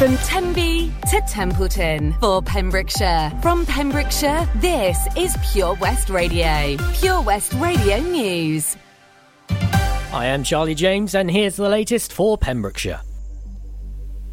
From 0.00 0.16
Tenby 0.16 0.90
to 1.10 1.20
Templeton 1.28 2.14
for 2.20 2.40
Pembrokeshire. 2.40 3.30
From 3.42 3.66
Pembrokeshire, 3.66 4.48
this 4.54 4.98
is 5.14 5.36
Pure 5.52 5.74
West 5.74 6.08
Radio. 6.08 6.78
Pure 6.94 7.20
West 7.20 7.52
Radio 7.58 7.98
News. 7.98 8.78
I 9.50 10.24
am 10.24 10.42
Charlie 10.42 10.74
James, 10.74 11.14
and 11.14 11.30
here's 11.30 11.56
the 11.56 11.68
latest 11.68 12.14
for 12.14 12.38
Pembrokeshire. 12.38 13.02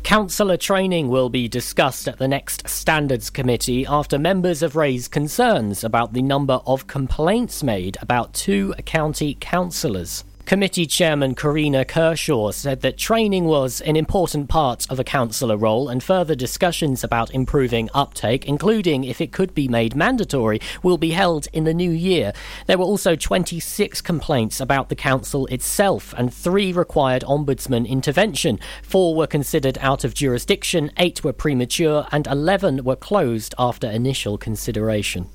Councillor 0.04 0.55
training 0.55 1.09
will 1.09 1.27
be 1.27 1.50
discussed 1.50 2.07
at 2.07 2.18
the 2.18 2.29
next 2.29 2.70
Standards 2.70 3.29
Committee 3.29 3.86
after 3.86 4.18
members 4.18 4.61
have 4.61 4.77
raised 4.77 5.11
concerns 5.11 5.84
about 5.84 6.13
the 6.13 6.21
number 6.21 6.61
of 6.65 6.88
complaints 6.88 7.61
made 7.61 7.97
about 8.02 8.34
two 8.34 8.73
county 8.86 9.36
councillors. 9.41 10.23
Committee 10.48 10.86
Chairman 10.86 11.36
Karina 11.36 11.84
Kershaw 11.84 12.52
said 12.52 12.79
that 12.79 12.97
training 12.97 13.43
was 13.43 13.82
an 13.82 13.97
important 13.97 14.47
part 14.47 14.89
of 14.89 14.97
a 14.97 15.04
councillor 15.04 15.57
role 15.57 15.89
and 15.89 16.01
further 16.01 16.36
discussions 16.36 17.04
about 17.04 17.32
improving 17.32 17.89
uptake, 17.93 18.46
including 18.46 19.04
if 19.04 19.20
it 19.20 19.33
could 19.33 19.54
be 19.54 19.68
made 19.68 19.93
mandatory, 19.93 20.61
will 20.82 20.97
be 20.97 21.10
held 21.10 21.50
in 21.51 21.65
the 21.65 21.73
new 21.73 21.92
year. 21.92 22.32
There 22.65 22.78
were 22.78 22.86
also 22.86 23.14
26 23.18 24.00
complaints 24.00 24.61
about 24.61 24.87
the 24.87 24.96
council 24.96 25.47
itself 25.47 26.14
and 26.18 26.33
three 26.33 26.71
required 26.71 27.23
ombudsman 27.23 27.86
intervention. 27.86 28.57
Four 28.84 29.15
were 29.15 29.28
considered 29.28 29.78
out 29.82 30.06
of 30.06 30.14
jurisdiction, 30.14 30.93
eight 30.95 31.25
were 31.25 31.34
premature, 31.34 32.08
and 32.14 32.25
11 32.25 32.86
were 32.86 32.95
closed 32.95 33.53
after 33.59 33.89
initial 33.89 34.38
consideration. 34.38 35.30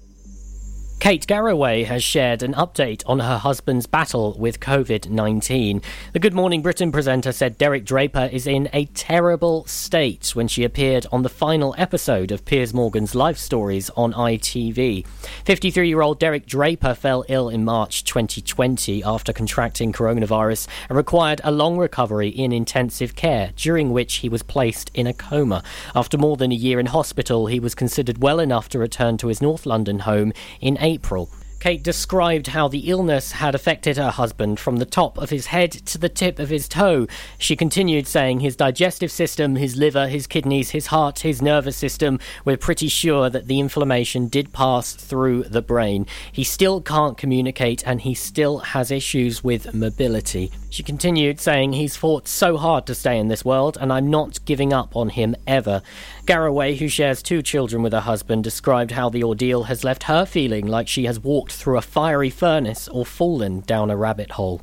Kate 1.03 1.27
Garraway 1.27 1.83
has 1.83 2.05
shared 2.05 2.45
an 2.45 2.55
update 2.55 3.03
on 3.07 3.19
her 3.19 3.37
husband's 3.37 3.89
battle 3.89 4.37
with 4.39 4.61
COVID 4.61 5.11
19. 5.11 5.83
The 6.13 6.21
Good 6.21 6.33
Morning 6.33 6.63
Britain 6.63 6.93
presenter 6.93 7.33
said 7.33 7.59
Derek 7.59 7.85
Draper 7.85 8.31
is 8.31 8.47
in 8.47 8.69
a 8.73 8.85
terrible 8.85 9.65
state 9.65 10.37
when 10.37 10.47
she 10.47 10.63
appeared 10.63 11.07
on 11.11 11.23
the 11.23 11.29
final 11.29 11.75
episode 11.77 12.31
of 12.31 12.45
Piers 12.45 12.73
Morgan's 12.73 13.17
Life 13.17 13.37
Stories 13.37 13.91
on 13.97 14.13
ITV. 14.13 15.05
53 15.45 15.89
year 15.89 16.03
old 16.03 16.21
Derek 16.21 16.47
Draper 16.47 16.95
fell 16.95 17.25
ill 17.29 17.49
in 17.49 17.65
March 17.65 18.05
2020 18.05 19.03
after 19.03 19.33
contracting 19.33 19.93
coronavirus 19.93 20.69
and 20.89 20.97
required 20.97 21.41
a 21.43 21.51
long 21.51 21.79
recovery 21.79 22.29
in 22.29 22.53
intensive 22.53 23.17
care, 23.17 23.51
during 23.57 23.91
which 23.91 24.19
he 24.19 24.29
was 24.29 24.45
placed 24.45 24.89
in 24.95 25.09
a 25.09 25.13
coma. 25.13 25.65
After 25.97 26.17
more 26.17 26.37
than 26.37 26.53
a 26.53 26.55
year 26.55 26.79
in 26.79 26.87
hospital, 26.87 27.49
he 27.49 27.59
was 27.59 27.75
considered 27.75 28.23
well 28.23 28.39
enough 28.39 28.69
to 28.69 28.79
return 28.79 29.17
to 29.17 29.27
his 29.27 29.43
North 29.43 29.67
London 29.67 29.99
home 29.99 30.33
in 30.61 30.77
April. 30.79 30.92
April. 30.93 31.31
Kate 31.59 31.85
described 31.85 32.49
how 32.49 32.67
the 32.67 32.91
illness 32.91 33.31
had 33.31 33.55
affected 33.55 33.97
her 33.97 34.11
husband 34.11 34.59
from 34.59 34.79
the 34.79 34.85
top 34.85 35.17
of 35.17 35.31
his 35.31 35.47
head 35.47 35.71
to 35.71 35.97
the 35.97 36.09
tip 36.09 36.41
of 36.41 36.49
his 36.49 36.67
toe. 36.67 37.07
She 37.39 37.55
continued 37.55 38.09
saying 38.09 38.41
his 38.41 38.57
digestive 38.57 39.13
system, 39.13 39.55
his 39.55 39.77
liver, 39.77 40.09
his 40.09 40.27
kidneys, 40.27 40.71
his 40.71 40.89
heart, 40.89 41.21
his 41.21 41.41
nervous 41.41 41.77
system, 41.77 42.19
we're 42.45 42.57
pretty 42.57 42.89
sure 42.89 43.31
that 43.31 43.47
the 43.47 43.61
inflammation 43.61 44.27
did 44.27 44.53
pass 44.53 44.93
through 44.93 45.45
the 45.45 45.63
brain. 45.63 46.05
He 46.33 46.43
still 46.43 46.81
can't 46.81 47.17
communicate 47.17 47.87
and 47.87 48.01
he 48.01 48.15
still 48.15 48.59
has 48.59 48.91
issues 48.91 49.45
with 49.45 49.73
mobility. 49.73 50.51
She 50.69 50.83
continued 50.83 51.39
saying 51.39 51.75
he's 51.75 51.97
fought 51.97 52.27
so 52.27 52.57
hard 52.57 52.87
to 52.87 52.95
stay 52.97 53.19
in 53.19 53.29
this 53.29 53.45
world 53.45 53.79
and 53.81 53.93
I'm 53.93 54.11
not 54.11 54.45
giving 54.47 54.73
up 54.73 54.97
on 54.97 55.11
him 55.11 55.37
ever. 55.47 55.81
Garraway, 56.25 56.77
who 56.77 56.89
shares 56.89 57.21
two 57.21 57.43
children 57.43 57.83
with 57.83 57.93
her 57.93 58.01
husband, 58.01 58.45
described 58.45 58.93
how 58.93 59.09
the 59.09 59.25
ordeal 59.25 59.65
has 59.65 59.83
left 59.83 60.05
her 60.05 60.25
feeling 60.25 60.67
like 60.69 60.87
she 60.87 61.05
has 61.05 61.19
walked 61.19 61.53
through 61.53 61.79
a 61.79 61.83
fiery 61.83 62.31
furnace 62.31 62.87
or 62.89 63.05
fallen 63.05 63.61
down 63.61 63.91
a 63.91 63.97
rabbit 63.97 64.31
hole. 64.31 64.61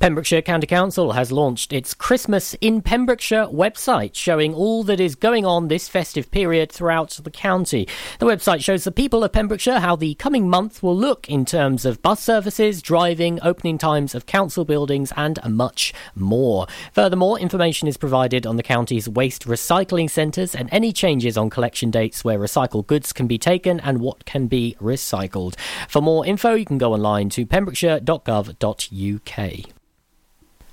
Pembrokeshire 0.00 0.40
County 0.40 0.66
Council 0.66 1.12
has 1.12 1.30
launched 1.30 1.74
its 1.74 1.92
Christmas 1.92 2.54
in 2.62 2.80
Pembrokeshire 2.80 3.48
website, 3.48 4.14
showing 4.14 4.54
all 4.54 4.82
that 4.84 4.98
is 4.98 5.14
going 5.14 5.44
on 5.44 5.68
this 5.68 5.88
festive 5.88 6.30
period 6.30 6.72
throughout 6.72 7.10
the 7.22 7.30
county. 7.30 7.86
The 8.18 8.24
website 8.24 8.64
shows 8.64 8.84
the 8.84 8.92
people 8.92 9.22
of 9.22 9.32
Pembrokeshire 9.32 9.80
how 9.80 9.96
the 9.96 10.14
coming 10.14 10.48
month 10.48 10.82
will 10.82 10.96
look 10.96 11.28
in 11.28 11.44
terms 11.44 11.84
of 11.84 12.00
bus 12.00 12.22
services, 12.22 12.80
driving, 12.80 13.40
opening 13.42 13.76
times 13.76 14.14
of 14.14 14.24
council 14.24 14.64
buildings, 14.64 15.12
and 15.18 15.38
much 15.46 15.92
more. 16.14 16.66
Furthermore, 16.94 17.38
information 17.38 17.86
is 17.86 17.98
provided 17.98 18.46
on 18.46 18.56
the 18.56 18.62
county's 18.62 19.06
waste 19.06 19.46
recycling 19.46 20.08
centres 20.08 20.54
and 20.54 20.70
any 20.72 20.94
changes 20.94 21.36
on 21.36 21.50
collection 21.50 21.90
dates 21.90 22.24
where 22.24 22.38
recycled 22.38 22.86
goods 22.86 23.12
can 23.12 23.26
be 23.26 23.36
taken 23.36 23.78
and 23.80 24.00
what 24.00 24.24
can 24.24 24.46
be 24.46 24.78
recycled. 24.80 25.56
For 25.90 26.00
more 26.00 26.24
info, 26.24 26.54
you 26.54 26.64
can 26.64 26.78
go 26.78 26.94
online 26.94 27.28
to 27.28 27.44
pembrokeshire.gov.uk. 27.44 29.74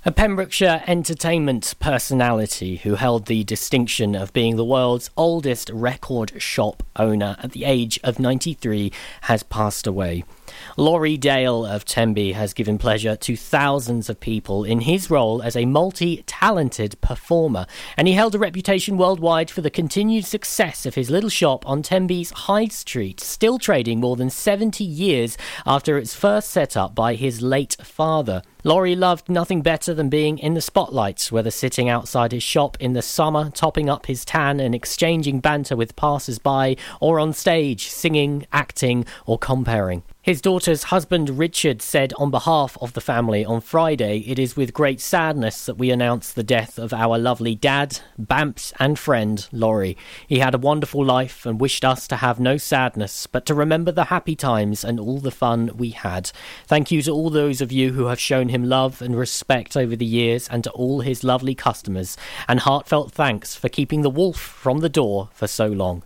A 0.07 0.11
Pembrokeshire 0.13 0.83
entertainment 0.87 1.75
personality 1.81 2.77
who 2.77 2.95
held 2.95 3.25
the 3.25 3.43
distinction 3.43 4.15
of 4.15 4.31
being 4.31 4.55
the 4.55 4.63
world's 4.63 5.09
oldest 5.17 5.69
record 5.71 6.41
shop 6.41 6.81
owner 6.95 7.35
at 7.43 7.51
the 7.51 7.65
age 7.65 7.99
of 8.05 8.17
93 8.17 8.93
has 9.23 9.43
passed 9.43 9.85
away. 9.85 10.23
Laurie 10.77 11.17
Dale 11.17 11.65
of 11.65 11.83
Tenby 11.83 12.31
has 12.31 12.53
given 12.53 12.77
pleasure 12.77 13.17
to 13.17 13.35
thousands 13.35 14.09
of 14.09 14.21
people 14.21 14.63
in 14.63 14.79
his 14.79 15.09
role 15.09 15.41
as 15.41 15.57
a 15.57 15.65
multi 15.65 16.23
talented 16.25 16.95
performer, 17.01 17.65
and 17.97 18.07
he 18.07 18.13
held 18.13 18.33
a 18.33 18.39
reputation 18.39 18.97
worldwide 18.97 19.51
for 19.51 19.59
the 19.59 19.69
continued 19.69 20.23
success 20.23 20.85
of 20.85 20.95
his 20.95 21.09
little 21.09 21.29
shop 21.29 21.67
on 21.67 21.81
Tenby's 21.81 22.31
High 22.31 22.69
Street, 22.69 23.19
still 23.19 23.59
trading 23.59 23.99
more 23.99 24.15
than 24.15 24.29
70 24.29 24.85
years 24.85 25.37
after 25.65 25.97
its 25.97 26.15
first 26.15 26.49
set 26.49 26.77
up 26.77 26.95
by 26.95 27.15
his 27.15 27.41
late 27.41 27.75
father. 27.83 28.41
Laurie 28.67 28.97
loved 28.97 29.29
nothing 29.29 29.61
better 29.61 29.93
than 29.93 30.09
being 30.09 30.37
in 30.39 30.53
the 30.53 30.59
spotlight, 30.59 31.31
whether 31.31 31.49
sitting 31.49 31.87
outside 31.87 32.33
his 32.33 32.43
shop 32.43 32.75
in 32.81 32.91
the 32.91 33.01
summer, 33.01 33.49
topping 33.51 33.89
up 33.89 34.07
his 34.07 34.25
tan 34.25 34.59
and 34.59 34.75
exchanging 34.75 35.39
banter 35.39 35.73
with 35.73 35.95
passers 35.95 36.37
by, 36.37 36.75
or 36.99 37.17
on 37.17 37.31
stage, 37.31 37.87
singing, 37.87 38.45
acting, 38.51 39.05
or 39.25 39.39
comparing. 39.39 40.03
His 40.27 40.41
daughter's 40.41 40.83
husband 40.83 41.39
Richard 41.39 41.81
said 41.81 42.11
on 42.17 42.31
behalf 42.31 42.77
of 42.81 42.91
the 42.91 42.99
family 42.99 43.45
on 43.45 43.61
Friday, 43.61 44.25
It 44.27 44.37
is 44.37 44.57
with 44.57 44.73
great 44.73 44.99
sadness 44.99 45.65
that 45.65 45.77
we 45.77 45.89
announce 45.89 46.33
the 46.33 46.43
death 46.43 46.77
of 46.77 46.91
our 46.91 47.17
lovely 47.17 47.55
dad, 47.55 48.01
Bamps, 48.19 48.73
and 48.77 48.99
friend, 48.99 49.47
Laurie. 49.53 49.95
He 50.27 50.39
had 50.39 50.53
a 50.53 50.57
wonderful 50.57 51.05
life 51.05 51.45
and 51.45 51.61
wished 51.61 51.85
us 51.85 52.09
to 52.09 52.17
have 52.17 52.41
no 52.41 52.57
sadness, 52.57 53.25
but 53.25 53.45
to 53.45 53.53
remember 53.53 53.93
the 53.93 54.03
happy 54.11 54.35
times 54.35 54.83
and 54.83 54.99
all 54.99 55.19
the 55.19 55.31
fun 55.31 55.71
we 55.77 55.91
had. 55.91 56.29
Thank 56.65 56.91
you 56.91 57.01
to 57.03 57.11
all 57.11 57.29
those 57.29 57.61
of 57.61 57.71
you 57.71 57.93
who 57.93 58.07
have 58.07 58.19
shown 58.19 58.49
him 58.49 58.65
love 58.65 59.01
and 59.01 59.15
respect 59.17 59.77
over 59.77 59.95
the 59.95 60.05
years, 60.05 60.49
and 60.49 60.61
to 60.65 60.71
all 60.71 60.99
his 60.99 61.23
lovely 61.23 61.55
customers, 61.55 62.17
and 62.49 62.59
heartfelt 62.59 63.13
thanks 63.13 63.55
for 63.55 63.69
keeping 63.69 64.01
the 64.01 64.09
wolf 64.09 64.37
from 64.37 64.79
the 64.79 64.89
door 64.89 65.29
for 65.31 65.47
so 65.47 65.67
long. 65.67 66.03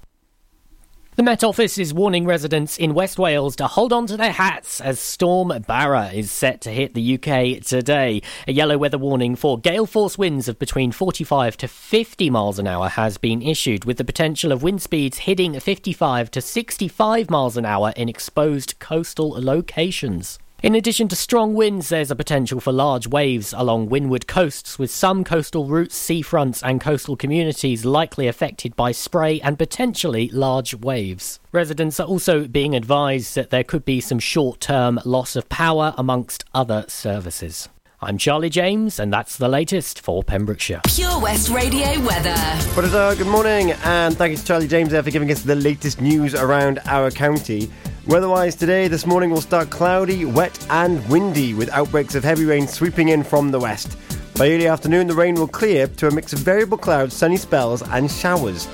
The 1.22 1.26
Met 1.26 1.44
Office 1.44 1.78
is 1.78 1.94
warning 1.94 2.26
residents 2.26 2.80
in 2.80 2.96
West 2.96 3.20
Wales 3.20 3.56
to 3.58 3.68
hold 3.68 3.94
on 3.94 4.08
to 4.08 4.18
their 4.18 4.32
hats 4.32 4.82
as 4.82 5.00
Storm 5.00 5.54
Barra 5.68 6.08
is 6.08 6.32
set 6.32 6.62
to 6.62 6.72
hit 6.72 6.96
the 6.96 7.14
UK 7.14 7.64
today. 7.64 8.24
A 8.48 8.52
yellow 8.52 8.76
weather 8.80 8.98
warning 8.98 9.36
for 9.36 9.60
gale 9.60 9.86
force 9.86 10.18
winds 10.18 10.48
of 10.48 10.58
between 10.58 10.92
45 10.92 11.58
to 11.58 11.68
50 11.68 12.32
miles 12.32 12.58
an 12.58 12.66
hour 12.66 12.90
has 12.90 13.20
been 13.20 13.44
issued, 13.44 13.86
with 13.86 13.98
the 13.98 14.04
potential 14.04 14.52
of 14.52 14.64
wind 14.64 14.82
speeds 14.82 15.20
hitting 15.20 15.60
55 15.60 16.32
to 16.32 16.42
65 16.42 17.30
miles 17.30 17.56
an 17.56 17.66
hour 17.66 17.94
in 17.96 18.10
exposed 18.10 18.80
coastal 18.80 19.30
locations. 19.40 20.40
In 20.64 20.76
addition 20.76 21.08
to 21.08 21.16
strong 21.16 21.56
winds, 21.56 21.90
there's 21.90 22.12
a 22.12 22.16
potential 22.16 22.60
for 22.60 22.72
large 22.72 23.08
waves 23.08 23.52
along 23.52 23.90
windward 23.90 24.28
coasts, 24.28 24.78
with 24.78 24.92
some 24.92 25.24
coastal 25.24 25.66
routes, 25.66 26.00
seafronts, 26.00 26.62
and 26.64 26.80
coastal 26.80 27.16
communities 27.16 27.84
likely 27.84 28.28
affected 28.28 28.76
by 28.76 28.92
spray 28.92 29.42
and 29.42 29.58
potentially 29.58 30.30
large 30.30 30.76
waves. 30.76 31.40
Residents 31.52 32.00
are 32.00 32.06
also 32.06 32.48
being 32.48 32.76
advised 32.76 33.34
that 33.34 33.50
there 33.50 33.64
could 33.64 33.84
be 33.86 34.00
some 34.00 34.20
short 34.20 34.60
term 34.60 35.00
loss 35.04 35.36
of 35.36 35.50
power 35.50 35.96
amongst 35.98 36.46
other 36.54 36.86
services. 36.88 37.68
I'm 38.00 38.20
Charlie 38.20 38.52
James, 38.52 39.00
and 39.00 39.12
that's 39.12 39.38
the 39.38 39.50
latest 39.50 40.00
for 40.00 40.22
Pembrokeshire. 40.22 40.82
Pure 40.86 41.22
West 41.22 41.50
Radio 41.50 42.00
weather. 42.02 42.36
But 42.76 43.16
good 43.16 43.26
morning, 43.26 43.72
and 43.84 44.16
thank 44.16 44.30
you 44.30 44.38
to 44.38 44.46
Charlie 44.46 44.68
James 44.68 44.92
there 44.92 45.02
for 45.02 45.10
giving 45.10 45.32
us 45.32 45.42
the 45.42 45.56
latest 45.56 46.02
news 46.02 46.36
around 46.36 46.78
our 46.86 47.10
county. 47.10 47.72
Weather-wise 48.08 48.56
today, 48.56 48.88
this 48.88 49.06
morning 49.06 49.30
will 49.30 49.42
start 49.42 49.70
cloudy, 49.70 50.26
wet, 50.26 50.58
and 50.72 51.08
windy, 51.08 51.54
with 51.54 51.70
outbreaks 51.70 52.16
of 52.16 52.24
heavy 52.24 52.46
rain 52.46 52.68
sweeping 52.68 53.10
in 53.10 53.24
from 53.24 53.52
the 53.52 53.60
west. 53.60 53.96
By 54.36 54.50
early 54.50 54.66
afternoon, 54.66 55.06
the 55.06 55.14
rain 55.14 55.36
will 55.36 55.48
clear 55.48 55.86
to 55.86 56.08
a 56.08 56.12
mix 56.12 56.34
of 56.34 56.40
variable 56.40 56.80
clouds, 56.80 57.16
sunny 57.16 57.38
spells, 57.38 57.84
and 57.84 58.10
showers. 58.10 58.68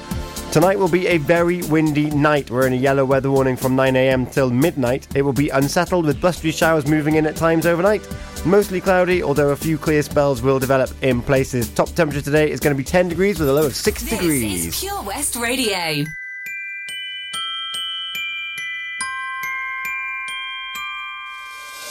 Tonight 0.54 0.80
will 0.80 0.88
be 0.88 1.08
a 1.08 1.18
very 1.18 1.62
windy 1.64 2.10
night. 2.12 2.50
We're 2.50 2.68
in 2.68 2.74
a 2.74 2.78
yellow 2.78 3.04
weather 3.04 3.30
warning 3.30 3.58
from 3.58 3.76
9am 3.76 4.32
till 4.32 4.50
midnight. 4.50 5.10
It 5.14 5.24
will 5.24 5.34
be 5.34 5.50
unsettled 5.50 6.06
with 6.06 6.22
blustery 6.22 6.52
showers 6.52 6.88
moving 6.88 7.16
in 7.16 7.26
at 7.26 7.36
times 7.36 7.66
overnight. 7.66 8.08
Mostly 8.46 8.80
cloudy, 8.80 9.22
although 9.22 9.50
a 9.50 9.58
few 9.58 9.78
clear 9.78 10.04
spells 10.04 10.42
will 10.42 10.58
develop 10.58 10.90
in 11.02 11.22
places. 11.22 11.68
Top 11.74 11.90
temperature 11.90 12.22
today 12.22 12.50
is 12.50 12.62
going 12.62 12.74
to 12.74 12.78
be 12.78 12.84
10 12.86 13.10
degrees 13.10 13.40
with 13.40 13.50
a 13.50 13.54
low 13.54 13.66
of 13.66 13.76
6 13.76 14.02
this 14.04 14.10
degrees. 14.10 14.68
Is 14.68 14.80
Pure 14.80 15.04
West 15.04 15.36
Radio. 15.36 16.06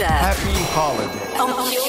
Happy 0.00 0.54
holiday. 0.72 1.81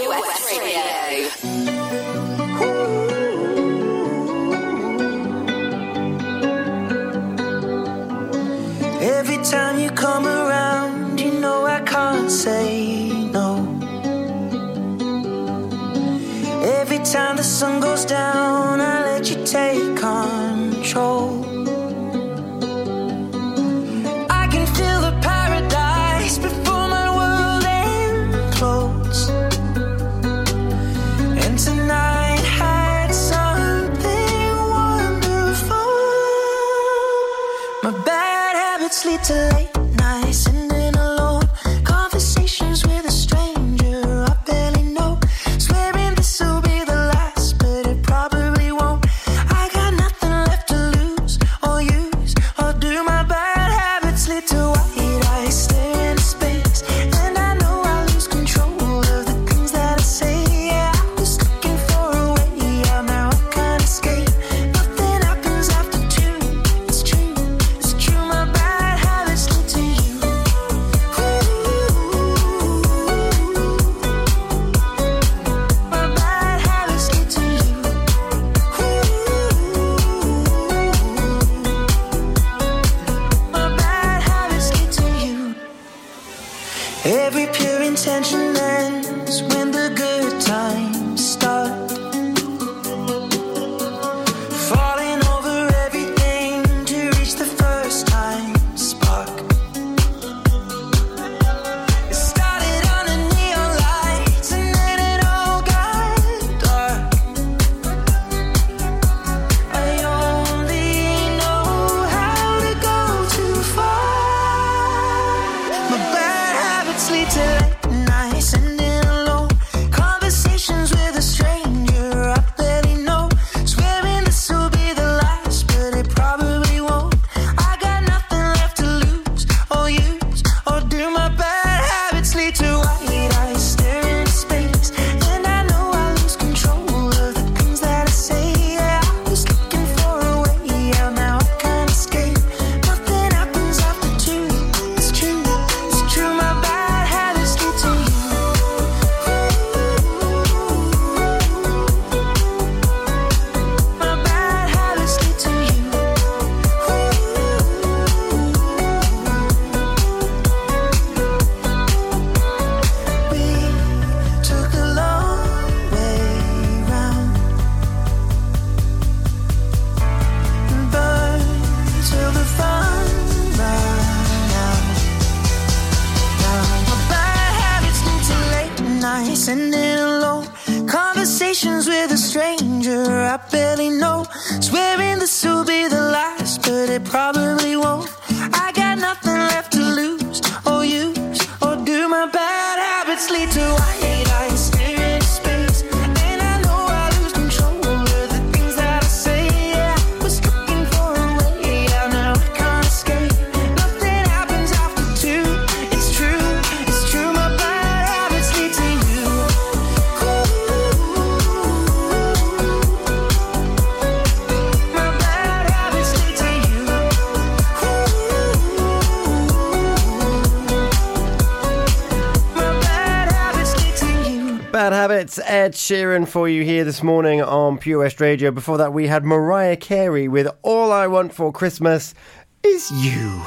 for 226.34 226.50
you 226.50 226.63
here 226.63 226.84
this 226.84 227.04
morning 227.04 227.44
on 227.44 227.78
Pure 227.78 228.00
West 228.00 228.20
Radio. 228.20 228.50
Before 228.50 228.80
that, 228.80 228.92
we 228.92 229.06
had 229.06 229.24
Mariah 229.24 229.78
Carey 229.78 230.28
with 230.28 230.48
All 230.63 230.92
I 230.92 231.06
Want 231.06 231.32
for 231.32 231.52
Christmas 231.52 232.16
Is 232.63 232.90
You. 232.90 233.44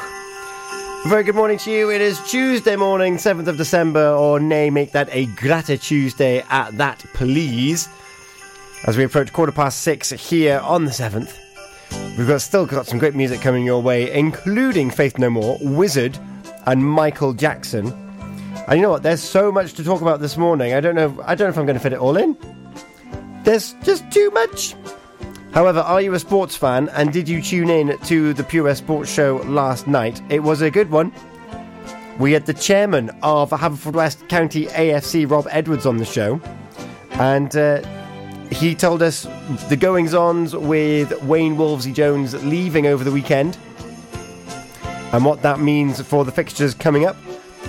Very 1.08 1.24
good 1.24 1.34
morning 1.34 1.58
to 1.58 1.70
you. 1.72 1.90
It 1.90 2.00
is 2.00 2.20
Tuesday 2.30 2.76
morning, 2.76 3.16
7th 3.16 3.48
of 3.48 3.56
December, 3.56 4.10
or 4.10 4.38
nay, 4.38 4.70
make 4.70 4.92
that 4.92 5.08
a 5.10 5.26
Grata 5.34 5.76
Tuesday 5.76 6.44
at 6.48 6.78
that, 6.78 7.00
please. 7.12 7.88
As 8.84 8.96
we 8.96 9.02
approach 9.02 9.32
quarter 9.32 9.50
past 9.50 9.80
six 9.80 10.10
here 10.10 10.60
on 10.60 10.84
the 10.84 10.92
7th, 10.92 11.36
we've 12.16 12.28
got 12.28 12.40
still 12.40 12.66
got 12.66 12.86
some 12.86 13.00
great 13.00 13.16
music 13.16 13.40
coming 13.40 13.64
your 13.64 13.82
way, 13.82 14.12
including 14.12 14.92
Faith 14.92 15.18
No 15.18 15.28
More, 15.28 15.58
Wizzard, 15.60 16.16
and 16.66 16.88
Michael 16.88 17.32
Jackson. 17.32 17.88
And 18.68 18.78
you 18.78 18.82
know 18.82 18.90
what? 18.90 19.02
There's 19.02 19.20
so 19.20 19.50
much 19.50 19.72
to 19.72 19.82
talk 19.82 20.02
about 20.02 20.20
this 20.20 20.36
morning. 20.36 20.72
I 20.72 20.80
don't 20.80 20.94
know. 20.94 21.20
I 21.24 21.34
don't 21.34 21.46
know 21.46 21.50
if 21.50 21.58
I'm 21.58 21.66
going 21.66 21.74
to 21.74 21.82
fit 21.82 21.92
it 21.92 21.98
all 21.98 22.16
in. 22.16 22.36
There's 23.46 23.74
just 23.84 24.10
too 24.10 24.28
much. 24.32 24.74
However, 25.52 25.78
are 25.78 26.00
you 26.00 26.12
a 26.14 26.18
sports 26.18 26.56
fan 26.56 26.88
and 26.88 27.12
did 27.12 27.28
you 27.28 27.40
tune 27.40 27.70
in 27.70 27.96
to 28.06 28.34
the 28.34 28.42
Pure 28.42 28.74
Sports 28.74 29.08
Show 29.08 29.36
last 29.46 29.86
night? 29.86 30.20
It 30.28 30.42
was 30.42 30.62
a 30.62 30.70
good 30.70 30.90
one. 30.90 31.12
We 32.18 32.32
had 32.32 32.44
the 32.44 32.54
chairman 32.54 33.10
of 33.22 33.50
Haverfordwest 33.50 34.28
County 34.28 34.66
AFC, 34.66 35.30
Rob 35.30 35.46
Edwards, 35.48 35.86
on 35.86 35.98
the 35.98 36.04
show, 36.04 36.40
and 37.12 37.56
uh, 37.56 37.82
he 38.50 38.74
told 38.74 39.00
us 39.00 39.28
the 39.68 39.76
goings 39.76 40.12
ons 40.12 40.56
with 40.56 41.12
Wayne 41.22 41.54
Wolvesy 41.54 41.94
Jones 41.94 42.34
leaving 42.44 42.88
over 42.88 43.04
the 43.04 43.12
weekend 43.12 43.56
and 45.12 45.24
what 45.24 45.42
that 45.42 45.60
means 45.60 46.00
for 46.00 46.24
the 46.24 46.32
fixtures 46.32 46.74
coming 46.74 47.06
up 47.06 47.16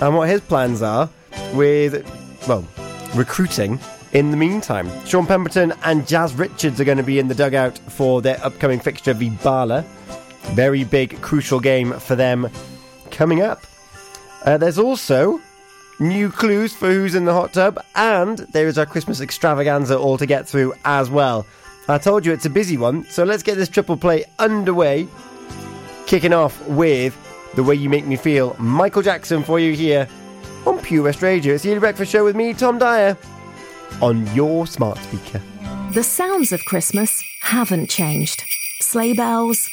and 0.02 0.16
what 0.16 0.28
his 0.28 0.40
plans 0.40 0.82
are 0.82 1.08
with, 1.54 2.04
well, 2.48 2.66
recruiting 3.14 3.78
in 4.12 4.30
the 4.30 4.36
meantime. 4.36 4.90
Sean 5.04 5.26
Pemberton 5.26 5.72
and 5.84 6.06
Jazz 6.06 6.34
Richards 6.34 6.80
are 6.80 6.84
going 6.84 6.98
to 6.98 7.04
be 7.04 7.18
in 7.18 7.28
the 7.28 7.34
dugout 7.34 7.78
for 7.78 8.22
their 8.22 8.42
upcoming 8.44 8.80
fixture 8.80 9.14
v 9.14 9.30
Bala. 9.42 9.82
Very 10.52 10.84
big, 10.84 11.20
crucial 11.20 11.60
game 11.60 11.92
for 11.92 12.16
them 12.16 12.48
coming 13.10 13.42
up. 13.42 13.64
Uh, 14.44 14.56
there's 14.56 14.78
also 14.78 15.40
new 16.00 16.30
clues 16.30 16.72
for 16.72 16.86
who's 16.86 17.14
in 17.14 17.24
the 17.24 17.34
hot 17.34 17.52
tub, 17.52 17.82
and 17.94 18.38
there 18.38 18.66
is 18.66 18.78
our 18.78 18.86
Christmas 18.86 19.20
extravaganza 19.20 19.98
all 19.98 20.16
to 20.16 20.26
get 20.26 20.48
through 20.48 20.72
as 20.84 21.10
well. 21.10 21.46
I 21.88 21.98
told 21.98 22.24
you 22.24 22.32
it's 22.32 22.46
a 22.46 22.50
busy 22.50 22.76
one, 22.76 23.04
so 23.04 23.24
let's 23.24 23.42
get 23.42 23.56
this 23.56 23.68
triple 23.68 23.96
play 23.96 24.24
underway. 24.38 25.08
Kicking 26.06 26.32
off 26.32 26.66
with 26.68 27.16
The 27.54 27.62
Way 27.62 27.74
You 27.74 27.88
Make 27.88 28.06
Me 28.06 28.16
Feel, 28.16 28.56
Michael 28.58 29.02
Jackson 29.02 29.42
for 29.42 29.58
you 29.58 29.74
here 29.74 30.08
on 30.66 30.78
Pure 30.80 31.04
West 31.04 31.22
Radio. 31.22 31.54
It's 31.54 31.64
the 31.64 31.70
Early 31.70 31.80
Breakfast 31.80 32.12
Show 32.12 32.24
with 32.24 32.36
me, 32.36 32.54
Tom 32.54 32.78
Dyer 32.78 33.16
on 34.00 34.26
your 34.34 34.66
smart 34.66 34.98
speaker. 34.98 35.40
The 35.92 36.02
sounds 36.02 36.52
of 36.52 36.64
Christmas 36.64 37.22
haven't 37.42 37.88
changed. 37.90 38.42
Sleigh 38.80 39.14
bells, 39.14 39.68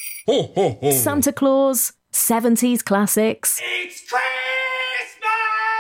Santa 0.92 1.32
Claus, 1.32 1.94
70s 2.14 2.84
classics. 2.84 3.60
It's 3.64 4.02
Christmas! 4.10 4.26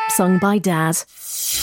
Sung 0.10 0.38
by 0.39 0.58
Dad. 0.58 0.98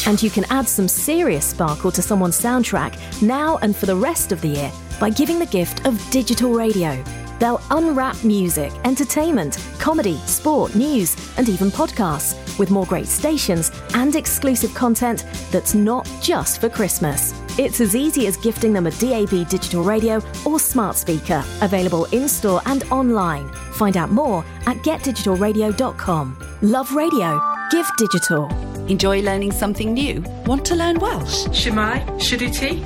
And 0.06 0.20
you 0.22 0.30
can 0.30 0.44
add 0.50 0.68
some 0.68 0.88
serious 0.88 1.44
sparkle 1.46 1.92
to 1.92 2.02
someone's 2.02 2.40
soundtrack 2.40 3.22
now 3.22 3.58
and 3.58 3.76
for 3.76 3.86
the 3.86 3.94
rest 3.96 4.32
of 4.32 4.40
the 4.40 4.48
year 4.48 4.72
by 4.98 5.10
giving 5.10 5.38
the 5.38 5.46
gift 5.46 5.86
of 5.86 6.00
digital 6.10 6.52
radio. 6.52 7.02
They'll 7.38 7.60
unwrap 7.70 8.22
music, 8.24 8.72
entertainment, 8.84 9.58
comedy, 9.78 10.16
sport, 10.26 10.74
news, 10.74 11.16
and 11.36 11.48
even 11.48 11.70
podcasts 11.70 12.41
with 12.58 12.70
more 12.70 12.86
great 12.86 13.06
stations 13.06 13.70
and 13.94 14.16
exclusive 14.16 14.74
content 14.74 15.24
that's 15.50 15.74
not 15.74 16.08
just 16.20 16.60
for 16.60 16.68
Christmas. 16.68 17.34
It's 17.58 17.80
as 17.80 17.94
easy 17.94 18.26
as 18.26 18.36
gifting 18.36 18.72
them 18.72 18.86
a 18.86 18.90
DAB 18.92 19.48
digital 19.48 19.82
radio 19.82 20.22
or 20.44 20.58
smart 20.58 20.96
speaker, 20.96 21.44
available 21.60 22.06
in 22.06 22.28
store 22.28 22.62
and 22.66 22.84
online. 22.90 23.48
Find 23.72 23.96
out 23.96 24.10
more 24.10 24.44
at 24.66 24.76
getdigitalradio.com. 24.78 26.38
Love 26.62 26.92
radio. 26.92 27.40
Give 27.70 27.86
digital. 27.98 28.46
Enjoy 28.88 29.22
learning 29.22 29.52
something 29.52 29.92
new? 29.94 30.22
Want 30.46 30.64
to 30.66 30.74
learn 30.74 30.98
Welsh? 30.98 31.46
Shemai, 31.48 32.04
Shuduti. 32.18 32.82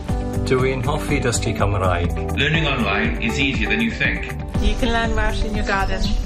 Dwi'n 0.46 0.82
hoffi 0.84 1.20
dysgu 1.20 1.56
Cymraeg. 1.56 2.36
Learning 2.36 2.66
online 2.66 3.20
is 3.22 3.40
easier 3.40 3.68
than 3.68 3.80
you 3.80 3.90
think. 3.90 4.32
You 4.62 4.74
can 4.76 4.92
learn 4.92 5.16
Welsh 5.16 5.42
in 5.42 5.54
your 5.56 5.66
garden. 5.66 6.25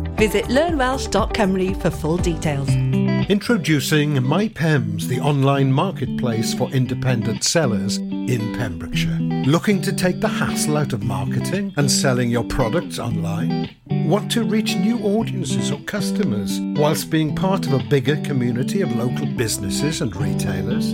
Visit 0.21 0.45
learnwelsh.com 0.49 1.81
for 1.81 1.89
full 1.89 2.17
details. 2.17 2.69
Introducing 3.27 4.13
MyPems, 4.17 5.07
the 5.07 5.19
online 5.19 5.71
marketplace 5.71 6.53
for 6.53 6.69
independent 6.69 7.43
sellers 7.43 7.97
in 7.97 8.55
Pembrokeshire. 8.55 9.17
Looking 9.47 9.81
to 9.81 9.91
take 9.91 10.19
the 10.19 10.27
hassle 10.27 10.77
out 10.77 10.93
of 10.93 11.01
marketing 11.01 11.73
and 11.75 11.89
selling 11.89 12.29
your 12.29 12.43
products 12.43 12.99
online? 12.99 13.75
Want 13.87 14.31
to 14.33 14.43
reach 14.43 14.75
new 14.75 14.99
audiences 14.99 15.71
or 15.71 15.79
customers 15.85 16.59
whilst 16.79 17.09
being 17.09 17.35
part 17.35 17.65
of 17.65 17.73
a 17.73 17.83
bigger 17.89 18.17
community 18.17 18.81
of 18.81 18.95
local 18.95 19.25
businesses 19.25 20.01
and 20.01 20.15
retailers? 20.15 20.93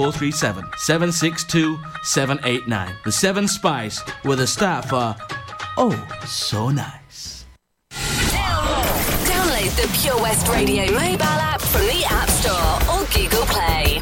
01437 0.01 0.65
762 0.77 1.79
789. 2.03 2.95
The 3.05 3.11
Seven 3.11 3.47
Spice, 3.47 4.01
with 4.25 4.39
the 4.39 4.47
staff 4.47 4.91
are 4.93 5.15
oh 5.77 5.95
so 6.25 6.69
nice. 6.69 7.45
Download 7.91 9.75
the 9.75 9.99
Pure 10.01 10.19
West 10.21 10.47
Radio 10.47 10.85
mobile 10.91 11.23
app 11.23 11.61
from 11.61 11.81
the 11.81 12.03
App 12.09 12.29
Store 12.29 12.95
or 12.95 13.05
Google 13.13 13.45
Play. 13.45 14.00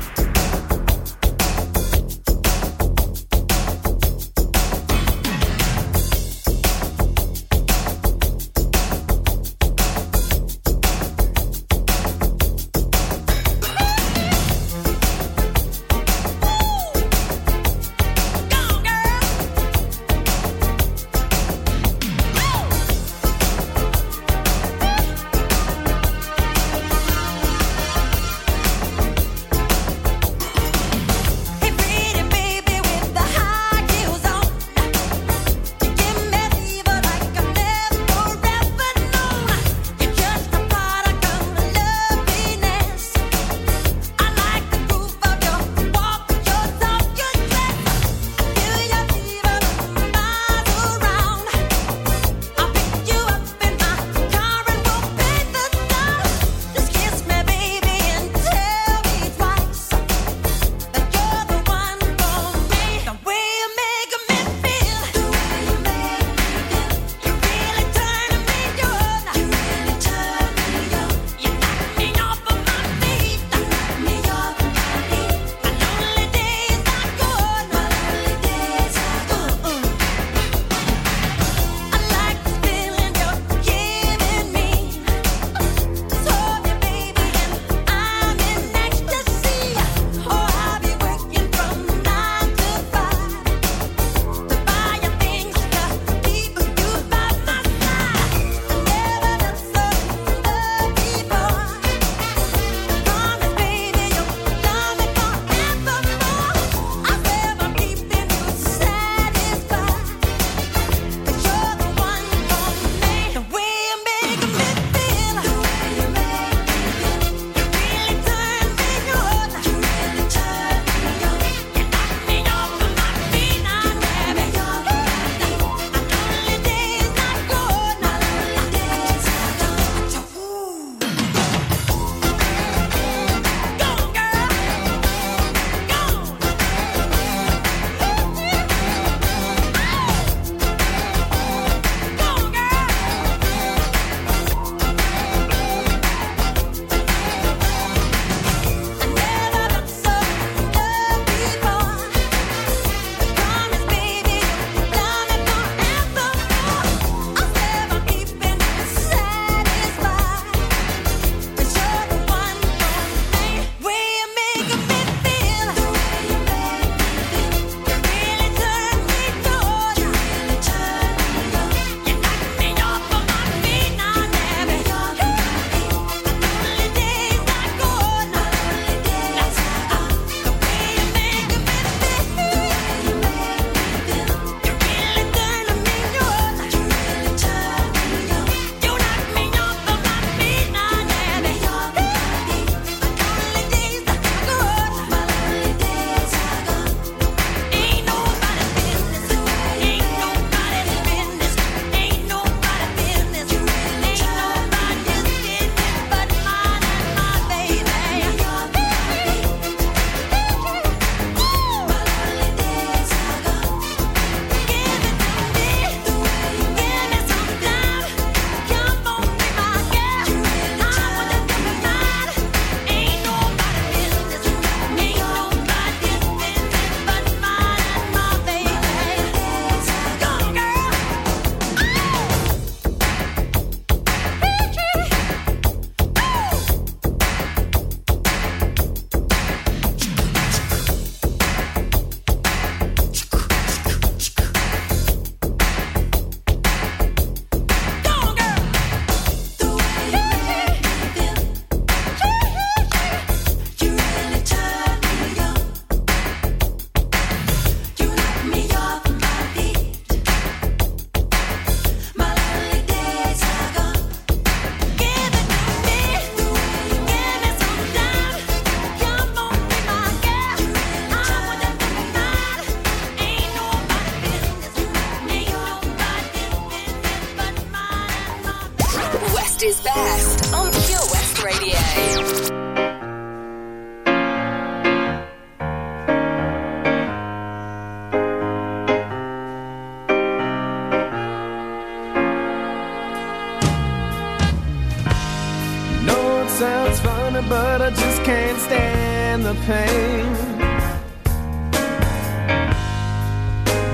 but 297.50 297.82
I 297.82 297.90
just 297.90 298.24
can't 298.24 298.60
stand 298.60 299.44
the 299.44 299.56
pain. 299.66 300.26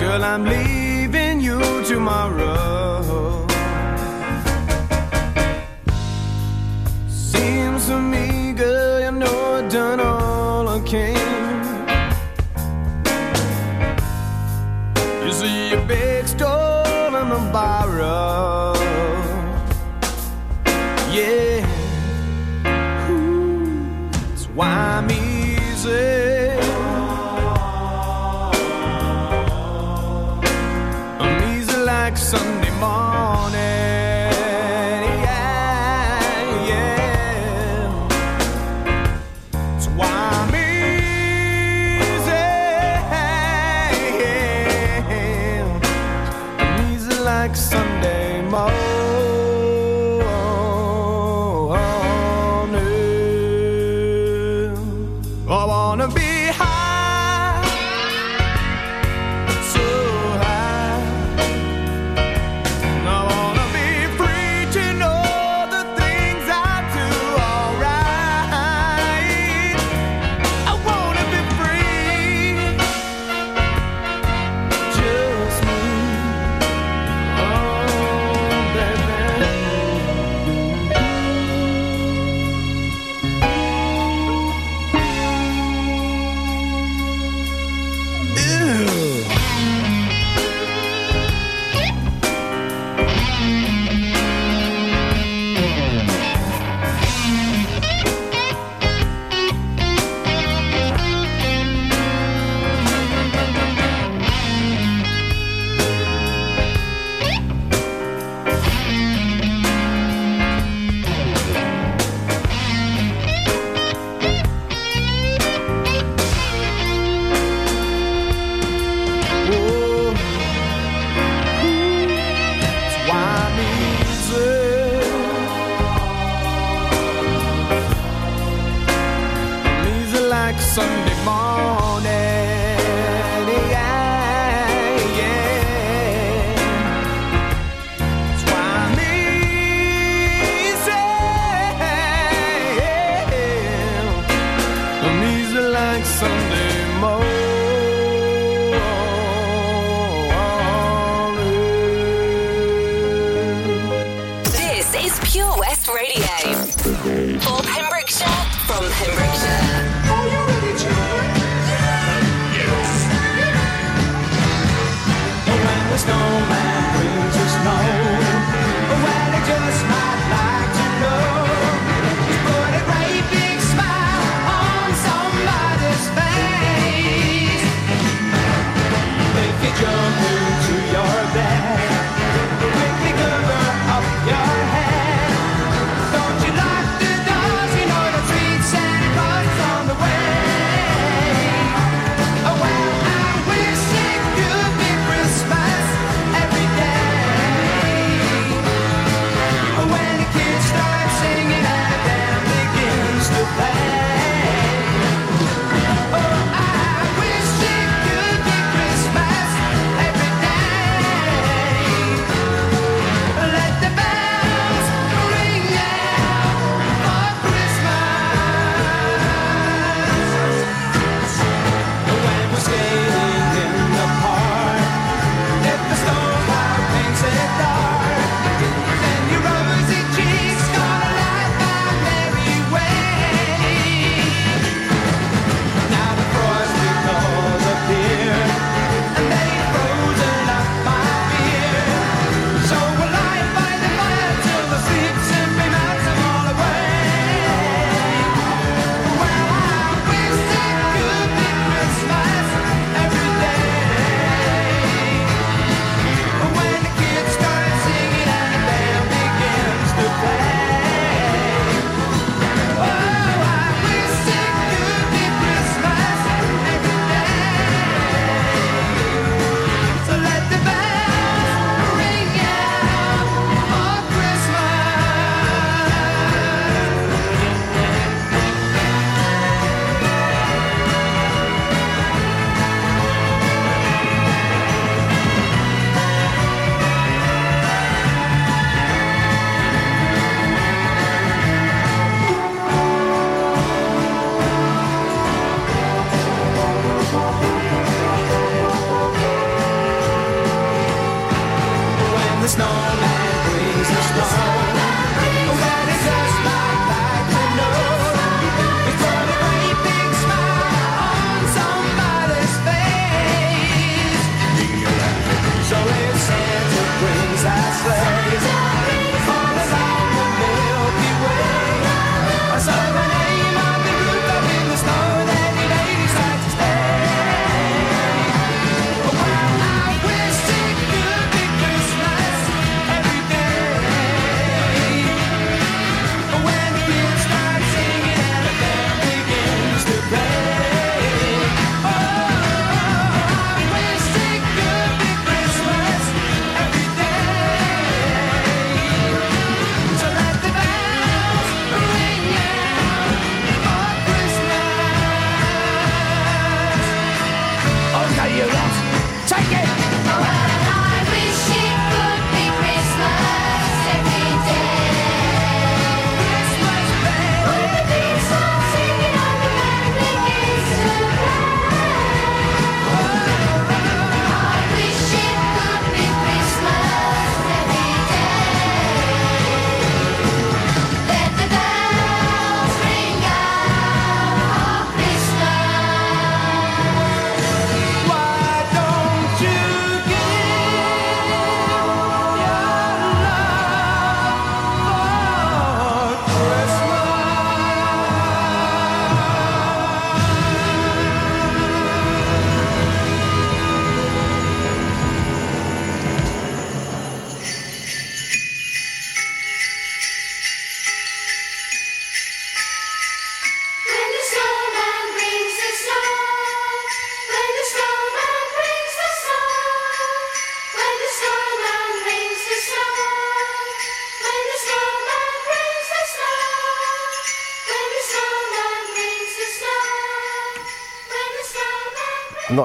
Girl, 0.02 0.24
I'm 0.24 0.44
leaving 0.44 1.40
you 1.40 1.60
tomorrow. 1.86 3.48
Seems 7.08 7.88
to 7.88 7.98
me, 8.00 8.54
girl, 8.54 9.00
you 9.00 9.12
know 9.12 9.54
I've 9.54 9.72
done 9.72 10.02
all 10.02 10.68
I 10.68 10.80
can. 10.82 11.25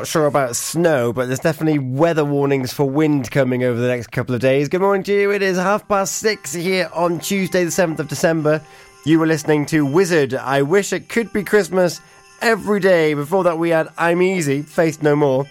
Not 0.01 0.07
sure 0.07 0.25
about 0.25 0.57
snow, 0.57 1.13
but 1.13 1.27
there's 1.27 1.41
definitely 1.41 1.79
weather 1.79 2.25
warnings 2.25 2.73
for 2.73 2.89
wind 2.89 3.31
coming 3.31 3.65
over 3.65 3.79
the 3.79 3.89
next 3.89 4.07
couple 4.07 4.35
of 4.35 4.41
days. 4.41 4.71
Good 4.71 4.81
morning 4.81 5.03
to 5.03 5.13
you. 5.13 5.31
It 5.31 5.43
is 5.43 5.59
half 5.59 5.87
past 5.89 6.15
six 6.15 6.55
here 6.55 6.89
on 6.95 7.21
Tuesday, 7.21 7.65
the 7.65 7.71
7th 7.71 7.99
of 7.99 8.09
December. 8.09 8.63
You 9.05 9.19
were 9.19 9.27
listening 9.27 9.67
to 9.67 9.85
Wizzard. 9.85 10.33
I 10.33 10.63
wish 10.63 10.95
it 10.95 11.11
could 11.11 11.31
be 11.35 11.45
Christmas 11.45 12.01
every 12.41 12.81
day. 12.81 13.13
Before 13.13 13.45
that, 13.45 13.59
we 13.59 13.69
had 13.69 13.89
I'm 13.99 14.23
Easy, 14.23 14.63
Faith 14.63 15.03
No 15.03 15.15
More. 15.15 15.45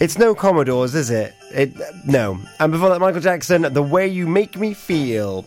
It's 0.00 0.18
no 0.18 0.34
Commodores, 0.34 0.94
is 0.94 1.08
it? 1.08 1.34
It 1.50 1.72
no. 2.04 2.38
And 2.60 2.70
before 2.70 2.90
that, 2.90 3.00
Michael 3.00 3.22
Jackson, 3.22 3.62
The 3.72 3.82
Way 3.82 4.08
You 4.08 4.26
Make 4.26 4.58
Me 4.58 4.74
Feel. 4.74 5.46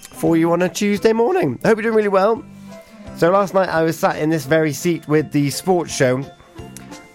For 0.00 0.38
you 0.38 0.52
on 0.52 0.62
a 0.62 0.70
Tuesday 0.70 1.12
morning. 1.12 1.60
I 1.62 1.68
hope 1.68 1.76
you're 1.76 1.82
doing 1.82 1.96
really 1.96 2.08
well. 2.08 2.42
So 3.18 3.30
last 3.30 3.52
night 3.52 3.68
I 3.68 3.82
was 3.82 3.98
sat 3.98 4.16
in 4.16 4.30
this 4.30 4.46
very 4.46 4.72
seat 4.72 5.06
with 5.06 5.32
the 5.32 5.50
sports 5.50 5.94
show 5.94 6.24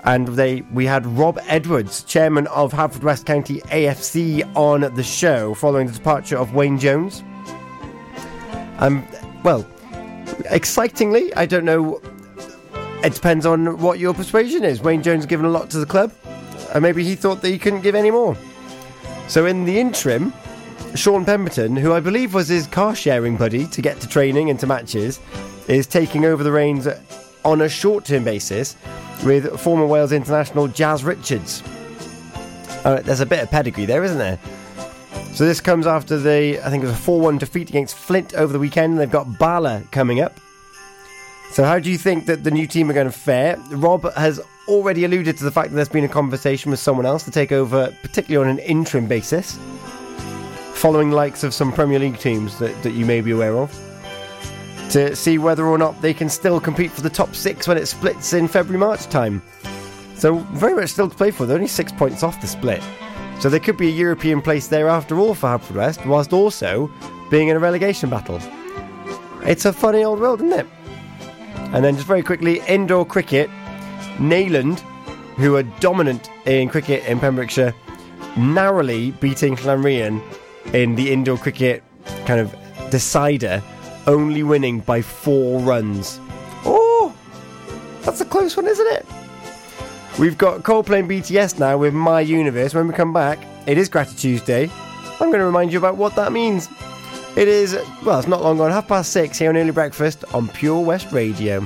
and 0.04 0.28
they 0.30 0.62
we 0.74 0.86
had 0.86 1.06
Rob 1.06 1.40
Edwards, 1.48 2.04
chairman 2.04 2.48
of 2.48 2.72
Haverfordwest 2.72 3.26
County 3.26 3.62
AFC, 3.62 4.44
on 4.56 4.94
the 4.96 5.04
show 5.04 5.54
following 5.54 5.88
the 5.88 5.94
departure 5.94 6.38
of 6.38 6.54
Wayne 6.54 6.80
Jones. 6.80 7.24
Um, 8.80 9.06
well, 9.44 9.68
excitingly, 10.46 11.34
I 11.36 11.46
don't 11.46 11.66
know. 11.66 12.02
It 13.04 13.14
depends 13.14 13.46
on 13.46 13.78
what 13.80 14.00
your 14.00 14.14
persuasion 14.14 14.64
is. 14.64 14.82
Wayne 14.82 15.04
Jones 15.04 15.26
given 15.26 15.46
a 15.46 15.50
lot 15.50 15.70
to 15.72 15.80
the 15.80 15.86
club, 15.86 16.14
and 16.74 16.82
maybe 16.82 17.04
he 17.04 17.16
thought 17.16 17.42
that 17.42 17.50
he 17.50 17.60
couldn't 17.60 17.82
give 17.82 17.96
any 17.96 18.12
more. 18.12 18.38
So 19.28 19.46
in 19.46 19.66
the 19.66 19.80
interim, 19.80 20.34
Sean 20.96 21.24
Pemberton, 21.24 21.76
who 21.76 21.94
I 21.94 22.00
believe 22.00 22.34
was 22.34 22.48
his 22.48 22.68
car 22.68 22.96
sharing 22.96 23.38
buddy 23.38 23.68
to 23.68 23.82
get 23.82 24.00
to 24.02 24.08
training 24.08 24.50
and 24.50 24.60
to 24.60 24.68
matches, 24.68 25.20
is 25.68 25.86
taking 25.86 26.26
over 26.26 26.44
the 26.44 26.52
reins 26.52 26.88
on 27.46 27.62
a 27.62 27.70
short 27.70 28.06
term 28.06 28.24
basis 28.24 28.76
with 29.24 29.60
former 29.60 29.86
Wales 29.86 30.12
international 30.12 30.68
Jazz 30.68 31.04
Richards. 31.04 31.64
Uh, 32.86 33.02
there's 33.04 33.20
a 33.20 33.26
bit 33.26 33.44
of 33.44 33.52
pedigree 33.52 33.86
there, 33.86 34.04
isn't 34.04 34.18
there? 34.18 34.40
So 35.34 35.46
this 35.46 35.62
comes 35.62 35.88
after 35.88 36.18
the, 36.18 36.60
I 36.66 36.70
think 36.70 36.84
it 36.84 36.88
was 36.88 36.96
a 36.96 37.00
4 37.00 37.20
1 37.22 37.38
defeat 37.38 37.70
against 37.70 37.96
Flint 37.96 38.34
over 38.34 38.52
the 38.52 38.60
weekend. 38.60 39.00
They've 39.00 39.10
got 39.10 39.38
Bala 39.38 39.84
coming 39.92 40.22
up. 40.22 40.40
So, 41.52 41.64
how 41.64 41.80
do 41.80 41.90
you 41.90 41.98
think 41.98 42.28
that 42.28 42.44
the 42.44 42.52
new 42.52 42.68
team 42.68 42.90
are 42.90 42.94
going 42.94 43.08
to 43.08 43.18
fare? 43.18 43.58
Rob 43.72 44.14
has 44.14 44.40
already 44.68 45.04
alluded 45.04 45.36
to 45.38 45.44
the 45.44 45.52
fact 45.52 45.70
that 45.70 45.76
there's 45.76 45.90
been 45.90 46.04
a 46.04 46.10
conversation 46.10 46.70
with 46.70 46.80
someone 46.80 47.08
else 47.08 47.24
to 47.24 47.32
take 47.32 47.52
over, 47.52 47.94
particularly 48.04 48.50
on 48.50 48.56
an 48.56 48.64
interim 48.64 49.08
basis, 49.08 49.58
following 50.74 51.10
likes 51.10 51.44
of 51.44 51.54
some 51.54 51.74
Premier 51.74 51.98
League 51.98 52.20
teams 52.20 52.60
that, 52.60 52.84
that 52.84 52.92
you 52.92 53.04
may 53.04 53.20
be 53.22 53.32
aware 53.32 53.58
of, 53.58 53.76
to 54.90 55.16
see 55.16 55.38
whether 55.38 55.66
or 55.66 55.78
not 55.78 56.02
they 56.02 56.14
can 56.14 56.30
still 56.30 56.60
compete 56.60 56.92
for 56.92 57.02
the 57.02 57.10
top 57.10 57.36
six 57.36 57.68
when 57.68 57.78
it 57.78 57.86
splits 57.86 58.34
in 58.34 58.48
February 58.48 58.80
March 58.80 59.06
time. 59.06 59.42
So, 60.16 60.40
very 60.54 60.74
much 60.74 60.90
still 60.90 61.10
to 61.10 61.16
play 61.16 61.32
for. 61.32 61.46
They're 61.46 61.56
only 61.56 61.68
six 61.68 61.92
points 61.92 62.24
off 62.24 62.42
the 62.42 62.48
split. 62.48 62.82
So, 63.40 63.50
there 63.50 63.60
could 63.60 63.78
be 63.78 63.88
a 63.88 63.92
European 63.92 64.42
place 64.42 64.68
there 64.68 64.90
after 64.90 65.18
all 65.18 65.34
for 65.34 65.48
Haverfordwest, 65.48 66.06
whilst 66.06 66.34
also 66.34 66.92
being 67.30 67.48
in 67.48 67.56
a 67.56 67.60
relegation 67.60 68.10
battle. 68.10 68.42
It's 69.44 69.66
a 69.66 69.72
funny 69.72 70.04
old 70.04 70.20
world, 70.20 70.42
isn't 70.42 70.60
it? 70.60 70.68
And 71.74 71.86
then, 71.86 71.96
just 71.96 72.08
very 72.08 72.24
quickly, 72.24 72.62
indoor 72.68 73.06
cricket. 73.06 73.50
Neyland, 74.18 74.80
who 75.38 75.56
are 75.56 75.64
dominant 75.80 76.30
in 76.46 76.68
cricket 76.68 77.06
in 77.06 77.20
Pembrokeshire, 77.20 77.74
narrowly 78.36 79.12
beating 79.12 79.56
Llanrhian 79.56 80.22
in 80.74 80.96
the 80.96 81.12
indoor 81.12 81.38
cricket 81.38 81.84
kind 82.26 82.42
of 82.42 82.54
decider, 82.90 83.64
only 84.08 84.44
winning 84.44 84.80
by 84.80 85.02
four 85.02 85.60
runs. 85.62 86.20
Oh, 86.66 87.16
that's 88.02 88.22
a 88.22 88.26
close 88.26 88.56
one, 88.58 88.68
isn't 88.68 88.88
it? 88.94 89.06
We've 90.20 90.38
got 90.38 90.64
Coldplay 90.64 91.00
and 91.00 91.10
BTS 91.10 91.60
now 91.60 91.78
with 91.78 91.94
My 91.94 92.22
Universe. 92.22 92.74
When 92.74 92.88
we 92.88 92.94
come 92.94 93.14
back, 93.14 93.40
it 93.68 93.78
is 93.78 93.88
Gratitude 93.88 94.20
Tuesday. 94.20 94.70
I'm 95.22 95.28
going 95.30 95.40
to 95.40 95.46
remind 95.46 95.72
you 95.72 95.78
about 95.80 95.98
what 95.98 96.16
that 96.16 96.32
means. 96.32 96.68
It 97.36 97.48
is, 97.48 97.74
well, 98.04 98.20
it's 98.20 98.28
not 98.28 98.44
long 98.44 98.58
gone, 98.58 98.72
half 98.72 98.88
past 98.88 99.12
six 99.14 99.38
here 99.38 99.50
on 99.50 99.58
Early 99.58 99.72
Breakfast 99.72 100.26
on 100.34 100.48
Pure 100.50 100.82
West 100.82 101.12
Radio. 101.12 101.66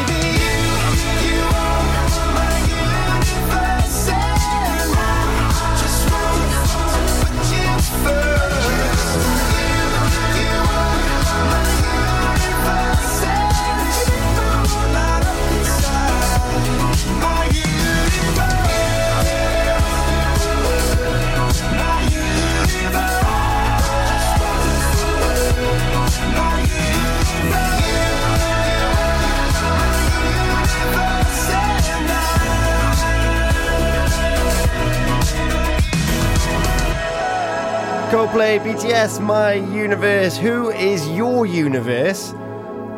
Coldplay, 38.31 38.59
BTS, 38.61 39.19
My 39.19 39.55
Universe. 39.55 40.37
Who 40.37 40.69
is 40.69 41.05
your 41.09 41.45
universe? 41.45 42.31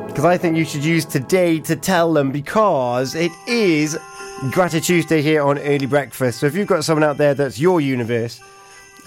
Because 0.06 0.26
I 0.26 0.38
think 0.38 0.56
you 0.56 0.64
should 0.64 0.86
use 0.86 1.06
today 1.06 1.60
to 1.62 1.76
tell 1.76 2.14
them 2.14 2.32
because 2.32 3.16
it 3.16 3.32
is 3.48 3.98
Gratitude 4.52 4.84
Tuesday 4.84 5.24
here 5.24 5.42
on 5.42 5.58
Early 5.58 5.88
Breakfast. 5.88 6.40
So 6.40 6.46
if 6.46 6.54
you've 6.54 6.68
got 6.68 6.84
someone 6.84 7.04
out 7.04 7.18
there 7.18 7.34
that's 7.34 7.60
your 7.60 7.82
universe 7.82 8.42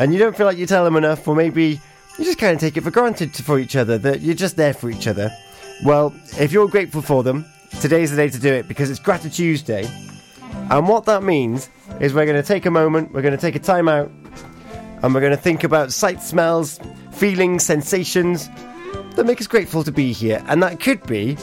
and 0.01 0.12
you 0.12 0.18
don't 0.18 0.37
feel 0.37 0.47
like 0.47 0.59
you 0.59 0.66
tell 0.66 0.83
them 0.83 0.97
enough, 0.97 1.29
or 1.29 1.37
maybe 1.37 1.81
you 2.18 2.24
just 2.24 2.39
kind 2.39 2.55
of 2.55 2.61
take 2.61 2.77
it 2.77 2.81
for 2.81 2.91
granted 2.91 3.33
for 3.33 3.61
each 3.61 3.77
other, 3.77 3.97
that 3.99 4.20
you're 4.20 4.35
just 4.35 4.57
there 4.57 4.74
for 4.74 4.91
each 4.91 5.07
other, 5.07 5.31
well, 5.85 6.12
if 6.41 6.51
you're 6.51 6.66
grateful 6.66 7.03
for 7.03 7.22
them, 7.22 7.45
today's 7.81 8.11
the 8.11 8.16
day 8.16 8.31
to 8.31 8.41
do 8.41 8.53
it 8.53 8.66
because 8.66 8.91
it's 8.91 8.99
Gratitude 8.99 9.33
Tuesday. 9.33 9.89
And 10.70 10.89
what 10.89 11.05
that 11.05 11.22
means 11.22 11.70
is 12.01 12.14
we're 12.14 12.27
going 12.27 12.43
to 12.43 12.43
take 12.43 12.66
a 12.66 12.70
moment, 12.70 13.12
we're 13.12 13.22
going 13.22 13.37
to 13.37 13.41
take 13.41 13.55
a 13.55 13.61
time 13.61 13.89
out, 13.89 14.11
and 15.03 15.14
we're 15.14 15.20
going 15.20 15.30
to 15.30 15.36
think 15.36 15.64
about 15.64 15.92
sights, 15.92 16.28
smells, 16.28 16.80
feelings, 17.12 17.64
sensations 17.64 18.49
that 19.14 19.24
make 19.24 19.40
us 19.40 19.47
grateful 19.47 19.82
to 19.84 19.92
be 19.92 20.12
here. 20.12 20.42
And 20.49 20.62
that 20.62 20.80
could 20.80 21.05
be 21.07 21.36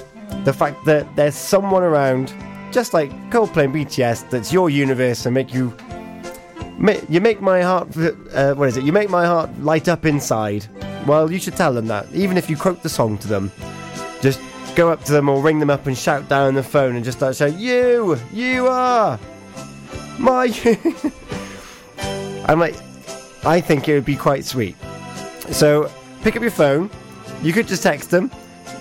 the 0.43 0.53
fact 0.53 0.83
that 0.85 1.15
there's 1.15 1.35
someone 1.35 1.83
around, 1.83 2.33
just 2.71 2.93
like 2.93 3.11
Coldplay 3.29 3.65
and 3.65 3.73
BTS, 3.73 4.29
that's 4.29 4.51
your 4.51 4.69
universe 4.69 5.25
and 5.25 5.33
make 5.33 5.53
you. 5.53 5.75
You 7.07 7.21
make 7.21 7.39
my 7.41 7.61
heart. 7.61 7.95
Uh, 7.97 8.55
what 8.55 8.67
is 8.67 8.77
it? 8.77 8.83
You 8.83 8.91
make 8.91 9.09
my 9.09 9.25
heart 9.25 9.49
light 9.59 9.87
up 9.87 10.05
inside. 10.05 10.65
Well, 11.05 11.31
you 11.31 11.39
should 11.39 11.55
tell 11.55 11.73
them 11.73 11.87
that. 11.87 12.11
Even 12.13 12.35
if 12.35 12.49
you 12.49 12.57
quote 12.57 12.81
the 12.81 12.89
song 12.89 13.17
to 13.19 13.27
them, 13.27 13.51
just 14.21 14.41
go 14.75 14.89
up 14.89 15.03
to 15.05 15.11
them 15.11 15.29
or 15.29 15.41
ring 15.41 15.59
them 15.59 15.69
up 15.69 15.85
and 15.85 15.97
shout 15.97 16.27
down 16.27 16.55
the 16.55 16.63
phone 16.63 16.95
and 16.95 17.05
just 17.05 17.19
start 17.19 17.35
saying, 17.35 17.57
You! 17.59 18.17
You 18.33 18.67
are! 18.67 19.19
My. 20.19 20.45
I'm 22.47 22.59
like, 22.59 22.75
I 23.45 23.59
think 23.61 23.87
it 23.89 23.93
would 23.93 24.05
be 24.05 24.15
quite 24.15 24.45
sweet. 24.45 24.75
So 25.51 25.91
pick 26.21 26.35
up 26.35 26.41
your 26.41 26.51
phone. 26.51 26.89
You 27.41 27.51
could 27.53 27.67
just 27.67 27.83
text 27.83 28.09
them. 28.09 28.31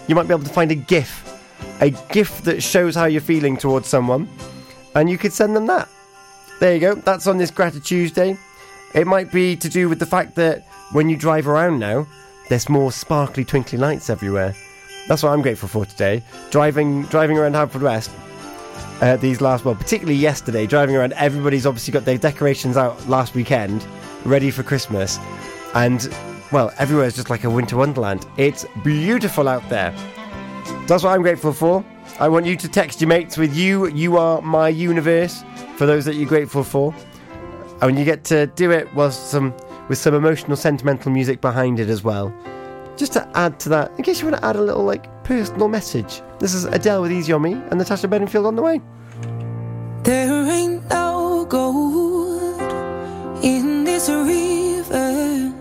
You 0.06 0.14
might 0.14 0.28
be 0.28 0.34
able 0.34 0.44
to 0.44 0.52
find 0.52 0.70
a 0.70 0.76
GIF, 0.76 1.28
a 1.80 1.90
GIF 2.10 2.42
that 2.42 2.62
shows 2.62 2.94
how 2.94 3.06
you're 3.06 3.20
feeling 3.20 3.56
towards 3.56 3.88
someone, 3.88 4.28
and 4.94 5.08
you 5.10 5.18
could 5.18 5.32
send 5.32 5.56
them 5.56 5.66
that. 5.66 5.88
There 6.60 6.74
you 6.74 6.80
go. 6.80 6.94
That's 6.94 7.26
on 7.26 7.38
this 7.38 7.50
Gratitude 7.50 7.84
Tuesday. 7.84 8.36
It 8.94 9.06
might 9.06 9.32
be 9.32 9.56
to 9.56 9.68
do 9.68 9.88
with 9.88 9.98
the 9.98 10.06
fact 10.06 10.34
that 10.36 10.66
when 10.92 11.08
you 11.08 11.16
drive 11.16 11.48
around 11.48 11.78
now, 11.78 12.06
there's 12.48 12.68
more 12.68 12.92
sparkly, 12.92 13.44
twinkly 13.44 13.78
lights 13.78 14.10
everywhere. 14.10 14.54
That's 15.08 15.22
what 15.22 15.30
I'm 15.30 15.42
grateful 15.42 15.68
for 15.68 15.84
today. 15.84 16.22
Driving, 16.50 17.02
driving 17.04 17.38
around 17.38 17.54
Haverfordwest. 17.54 18.10
Uh, 19.00 19.16
these 19.16 19.40
last, 19.40 19.64
well, 19.64 19.74
particularly 19.74 20.18
yesterday, 20.18 20.66
driving 20.66 20.94
around, 20.94 21.14
everybody's 21.14 21.66
obviously 21.66 21.92
got 21.92 22.04
their 22.04 22.18
decorations 22.18 22.76
out 22.76 23.08
last 23.08 23.34
weekend, 23.34 23.84
ready 24.24 24.50
for 24.50 24.62
Christmas, 24.62 25.18
and 25.74 26.12
well, 26.52 26.72
everywhere 26.78 27.06
is 27.06 27.14
just 27.14 27.30
like 27.30 27.44
a 27.44 27.50
winter 27.50 27.76
wonderland. 27.76 28.26
It's 28.36 28.66
beautiful 28.84 29.48
out 29.48 29.66
there. 29.68 29.90
That's 30.86 31.02
what 31.02 31.10
I'm 31.10 31.22
grateful 31.22 31.52
for. 31.52 31.84
I 32.20 32.28
want 32.28 32.46
you 32.46 32.56
to 32.56 32.68
text 32.68 33.00
your 33.00 33.08
mates 33.08 33.36
with 33.36 33.56
you. 33.56 33.88
You 33.88 34.18
are 34.18 34.42
my 34.42 34.68
universe. 34.68 35.42
For 35.76 35.86
those 35.86 36.04
that 36.04 36.14
you're 36.14 36.28
grateful 36.28 36.62
for, 36.62 36.94
and 37.80 37.98
you 37.98 38.04
get 38.04 38.24
to 38.24 38.46
do 38.48 38.70
it 38.70 38.92
whilst 38.94 39.30
some 39.30 39.54
with 39.88 39.98
some 39.98 40.14
emotional, 40.14 40.56
sentimental 40.56 41.10
music 41.10 41.40
behind 41.40 41.80
it 41.80 41.88
as 41.88 42.04
well. 42.04 42.32
Just 42.96 43.14
to 43.14 43.28
add 43.36 43.58
to 43.60 43.68
that, 43.70 43.90
in 43.96 44.04
case 44.04 44.20
you 44.20 44.28
want 44.28 44.40
to 44.40 44.46
add 44.46 44.56
a 44.56 44.62
little 44.62 44.84
like 44.84 45.08
personal 45.24 45.68
message. 45.68 46.22
This 46.38 46.54
is 46.54 46.64
Adele 46.64 47.02
with 47.02 47.12
Easy 47.12 47.32
on 47.32 47.42
Me 47.42 47.52
and 47.52 47.78
Natasha 47.78 48.06
Bedingfield 48.08 48.46
on 48.46 48.56
the 48.56 48.62
way. 48.62 48.80
There 50.02 50.44
ain't 50.44 50.88
no 50.90 51.46
gold 51.48 52.11
in 53.42 53.82
this 53.82 54.08
river 54.08 55.52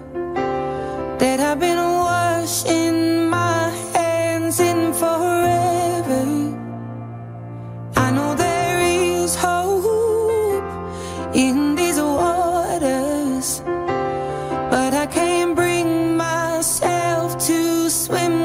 that 1.18 1.40
I've 1.40 1.60
been 1.60 1.78
washing 1.78 3.28
my 3.28 3.70
hands 3.94 4.60
in 4.60 4.94
forever. 4.94 6.26
I 7.96 8.12
know 8.12 8.36
there 8.36 8.80
is 8.82 9.36
hope 9.36 10.64
in 11.34 11.76
these 11.76 12.00
waters, 12.00 13.62
but 14.70 14.94
I 14.94 15.08
can't 15.08 15.56
bring 15.56 16.16
myself 16.16 17.38
to 17.48 17.90
swim 17.90 18.41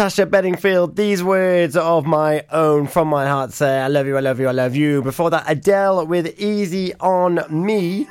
Natasha 0.00 0.24
Bedingfield, 0.24 0.96
these 0.96 1.22
words 1.22 1.76
of 1.76 2.06
my 2.06 2.42
own 2.50 2.86
from 2.86 3.06
my 3.08 3.26
heart 3.26 3.52
say, 3.52 3.80
I 3.80 3.88
love 3.88 4.06
you, 4.06 4.16
I 4.16 4.20
love 4.20 4.40
you, 4.40 4.48
I 4.48 4.52
love 4.52 4.74
you. 4.74 5.02
Before 5.02 5.28
that, 5.28 5.44
Adele 5.46 6.06
with 6.06 6.40
Easy 6.40 6.94
on 6.94 7.40
Me. 7.50 8.08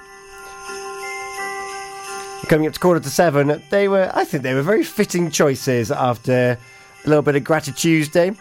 Coming 2.48 2.68
up 2.68 2.74
to 2.74 2.80
quarter 2.80 3.00
to 3.00 3.10
seven, 3.10 3.60
they 3.72 3.88
were, 3.88 4.12
I 4.14 4.24
think 4.24 4.44
they 4.44 4.54
were 4.54 4.62
very 4.62 4.84
fitting 4.84 5.32
choices 5.32 5.90
after 5.90 6.60
a 7.06 7.08
little 7.10 7.24
bit 7.24 7.36
of 7.36 7.44
Gratitude 7.44 7.78
Tuesday. 7.78 8.34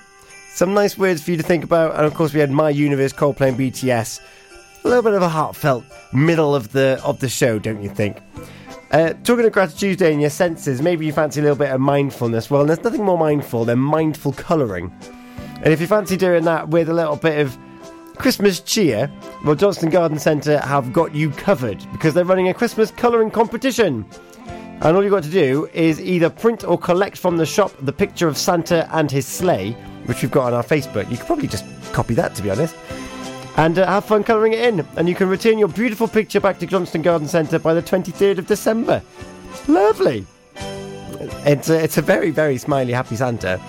Some 0.50 0.74
nice 0.74 0.98
words 0.98 1.22
for 1.22 1.30
you 1.30 1.38
to 1.38 1.42
think 1.42 1.64
about, 1.64 1.96
and 1.96 2.04
of 2.04 2.12
course, 2.12 2.34
we 2.34 2.40
had 2.40 2.50
My 2.50 2.68
Universe, 2.68 3.14
Coldplay, 3.14 3.48
and 3.48 3.58
BTS. 3.58 4.20
A 4.84 4.88
little 4.88 5.02
bit 5.02 5.14
of 5.14 5.22
a 5.22 5.28
heartfelt 5.30 5.86
middle 6.12 6.54
of 6.54 6.72
the 6.72 7.00
of 7.02 7.20
the 7.20 7.30
show, 7.30 7.58
don't 7.58 7.82
you 7.82 7.88
think? 7.88 8.18
Uh, 8.90 9.12
talking 9.22 9.44
of 9.44 9.52
Gratitude 9.52 9.78
Tuesday 9.78 10.12
and 10.12 10.20
your 10.20 10.30
senses, 10.30 10.80
maybe 10.80 11.04
you 11.04 11.12
fancy 11.12 11.40
a 11.40 11.42
little 11.42 11.58
bit 11.58 11.70
of 11.70 11.80
mindfulness. 11.80 12.50
Well, 12.50 12.64
there's 12.64 12.82
nothing 12.82 13.04
more 13.04 13.18
mindful 13.18 13.66
than 13.66 13.78
mindful 13.78 14.32
colouring. 14.32 14.90
And 15.56 15.66
if 15.66 15.80
you 15.80 15.86
fancy 15.86 16.16
doing 16.16 16.44
that 16.44 16.68
with 16.68 16.88
a 16.88 16.94
little 16.94 17.16
bit 17.16 17.38
of 17.38 17.58
Christmas 18.16 18.60
cheer, 18.60 19.10
well, 19.44 19.54
Johnston 19.54 19.90
Garden 19.90 20.18
Centre 20.18 20.58
have 20.60 20.90
got 20.94 21.14
you 21.14 21.30
covered 21.30 21.84
because 21.92 22.14
they're 22.14 22.24
running 22.24 22.48
a 22.48 22.54
Christmas 22.54 22.90
colouring 22.90 23.30
competition. 23.30 24.06
And 24.80 24.96
all 24.96 25.02
you've 25.02 25.12
got 25.12 25.24
to 25.24 25.30
do 25.30 25.68
is 25.74 26.00
either 26.00 26.30
print 26.30 26.64
or 26.64 26.78
collect 26.78 27.18
from 27.18 27.36
the 27.36 27.44
shop 27.44 27.72
the 27.82 27.92
picture 27.92 28.26
of 28.26 28.38
Santa 28.38 28.88
and 28.96 29.10
his 29.10 29.26
sleigh, 29.26 29.72
which 30.06 30.22
we've 30.22 30.30
got 30.30 30.46
on 30.46 30.54
our 30.54 30.62
Facebook. 30.62 31.10
You 31.10 31.18
could 31.18 31.26
probably 31.26 31.48
just 31.48 31.66
copy 31.92 32.14
that, 32.14 32.34
to 32.36 32.42
be 32.42 32.50
honest. 32.50 32.74
And 33.58 33.78
uh, 33.78 33.86
have 33.86 34.04
fun 34.04 34.22
colouring 34.22 34.52
it 34.52 34.60
in. 34.60 34.86
And 34.96 35.08
you 35.08 35.16
can 35.16 35.28
return 35.28 35.58
your 35.58 35.68
beautiful 35.68 36.06
picture 36.06 36.40
back 36.40 36.58
to 36.60 36.66
Johnston 36.66 37.02
Garden 37.02 37.26
Centre 37.26 37.58
by 37.58 37.74
the 37.74 37.82
23rd 37.82 38.38
of 38.38 38.46
December. 38.46 39.02
Lovely. 39.66 40.24
It's 41.44 41.68
a, 41.68 41.82
it's 41.82 41.98
a 41.98 42.02
very, 42.02 42.30
very 42.30 42.56
smiley, 42.56 42.92
happy 42.92 43.16
Santa. 43.16 43.60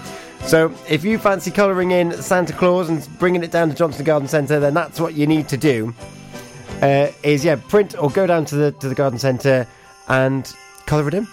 So 0.45 0.71
if 0.87 1.03
you 1.03 1.17
fancy 1.17 1.49
colouring 1.49 1.89
in 1.89 2.13
Santa 2.21 2.53
Claus 2.53 2.87
and 2.87 3.07
bringing 3.17 3.43
it 3.43 3.51
down 3.51 3.69
to 3.69 3.75
Johnston 3.75 4.05
Garden 4.05 4.27
Centre, 4.27 4.59
then 4.59 4.75
that's 4.75 4.99
what 4.99 5.15
you 5.15 5.25
need 5.25 5.49
to 5.49 5.57
do. 5.57 5.93
Uh, 6.81 7.11
is 7.23 7.43
yeah, 7.43 7.55
print 7.55 7.95
or 7.99 8.09
go 8.09 8.25
down 8.25 8.45
to 8.45 8.55
the 8.55 8.71
to 8.73 8.87
the 8.87 8.95
garden 8.95 9.19
centre 9.19 9.67
and 10.07 10.53
colour 10.85 11.07
it 11.09 11.13
in. 11.13 11.27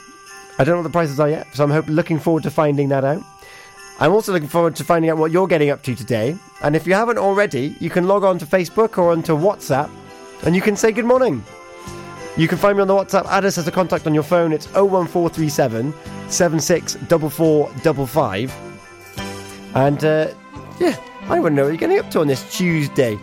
I 0.58 0.64
don't 0.64 0.72
know 0.74 0.78
what 0.78 0.82
the 0.82 0.90
prices 0.90 1.20
are 1.20 1.28
yet, 1.28 1.46
so 1.54 1.62
I'm 1.62 1.70
hope, 1.70 1.86
looking 1.86 2.18
forward 2.18 2.42
to 2.44 2.50
finding 2.50 2.88
that 2.88 3.04
out. 3.04 3.22
I'm 3.98 4.12
also 4.12 4.30
looking 4.32 4.48
forward 4.48 4.76
to 4.76 4.84
finding 4.84 5.10
out 5.10 5.16
what 5.16 5.32
you're 5.32 5.46
getting 5.46 5.70
up 5.70 5.82
to 5.84 5.94
today. 5.94 6.36
And 6.62 6.76
if 6.76 6.86
you 6.86 6.92
haven't 6.92 7.16
already, 7.18 7.74
you 7.80 7.88
can 7.88 8.06
log 8.06 8.24
on 8.24 8.36
to 8.38 8.46
Facebook 8.46 8.98
or 8.98 9.12
onto 9.12 9.34
WhatsApp 9.34 9.88
and 10.44 10.54
you 10.54 10.60
can 10.60 10.76
say 10.76 10.92
good 10.92 11.06
morning. 11.06 11.42
You 12.36 12.46
can 12.46 12.58
find 12.58 12.76
me 12.76 12.82
on 12.82 12.88
the 12.88 12.94
WhatsApp. 12.94 13.24
Add 13.26 13.46
us 13.46 13.56
as 13.56 13.66
a 13.66 13.72
contact 13.72 14.06
on 14.06 14.12
your 14.12 14.22
phone. 14.22 14.52
It's 14.52 14.66
01437 14.74 15.94
764455. 16.28 18.52
And 19.74 20.04
uh, 20.04 20.28
yeah, 20.78 21.00
I 21.22 21.40
want 21.40 21.52
to 21.52 21.56
know 21.56 21.62
what 21.62 21.70
you're 21.70 21.78
getting 21.78 21.98
up 21.98 22.10
to 22.10 22.20
on 22.20 22.26
this 22.26 22.54
Tuesday. 22.54 23.18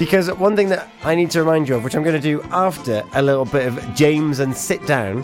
Because 0.00 0.32
one 0.32 0.56
thing 0.56 0.68
that 0.70 0.90
I 1.04 1.14
need 1.14 1.30
to 1.32 1.40
remind 1.40 1.68
you 1.68 1.76
of, 1.76 1.84
which 1.84 1.94
I'm 1.94 2.02
going 2.02 2.16
to 2.16 2.20
do 2.20 2.42
after 2.50 3.04
a 3.14 3.22
little 3.22 3.44
bit 3.44 3.68
of 3.68 3.94
James 3.94 4.40
and 4.40 4.56
Sit 4.56 4.84
Down 4.86 5.22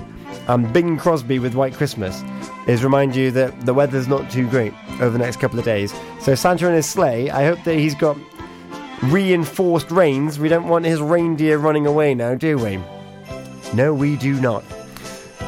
and 0.48 0.72
Bing 0.72 0.96
Crosby 0.96 1.38
with 1.38 1.54
White 1.54 1.74
Christmas, 1.74 2.22
is 2.66 2.84
remind 2.84 3.14
you 3.14 3.30
that 3.32 3.66
the 3.66 3.74
weather's 3.74 4.08
not 4.08 4.30
too 4.30 4.48
great 4.48 4.72
over 5.00 5.10
the 5.10 5.18
next 5.18 5.40
couple 5.40 5.58
of 5.58 5.64
days. 5.64 5.94
So 6.20 6.34
Santa 6.34 6.66
and 6.66 6.76
his 6.76 6.86
sleigh, 6.86 7.30
I 7.30 7.44
hope 7.44 7.62
that 7.64 7.74
he's 7.74 7.94
got 7.94 8.16
reinforced 9.04 9.90
reins. 9.90 10.38
We 10.38 10.48
don't 10.48 10.68
want 10.68 10.84
his 10.84 11.00
reindeer 11.00 11.58
running 11.58 11.86
away 11.86 12.14
now, 12.14 12.34
do 12.34 12.58
we? 12.58 12.80
No, 13.74 13.92
we 13.92 14.16
do 14.16 14.40
not. 14.40 14.64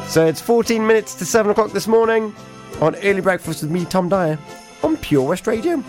So 0.07 0.25
it's 0.25 0.41
14 0.41 0.85
minutes 0.85 1.15
to 1.15 1.25
7 1.25 1.51
o'clock 1.51 1.71
this 1.71 1.87
morning 1.87 2.35
on 2.81 2.95
Early 2.97 3.21
Breakfast 3.21 3.61
with 3.61 3.71
me, 3.71 3.85
Tom 3.85 4.09
Dyer, 4.09 4.37
on 4.83 4.97
Pure 4.97 5.27
West 5.27 5.47
Radio. 5.47 5.83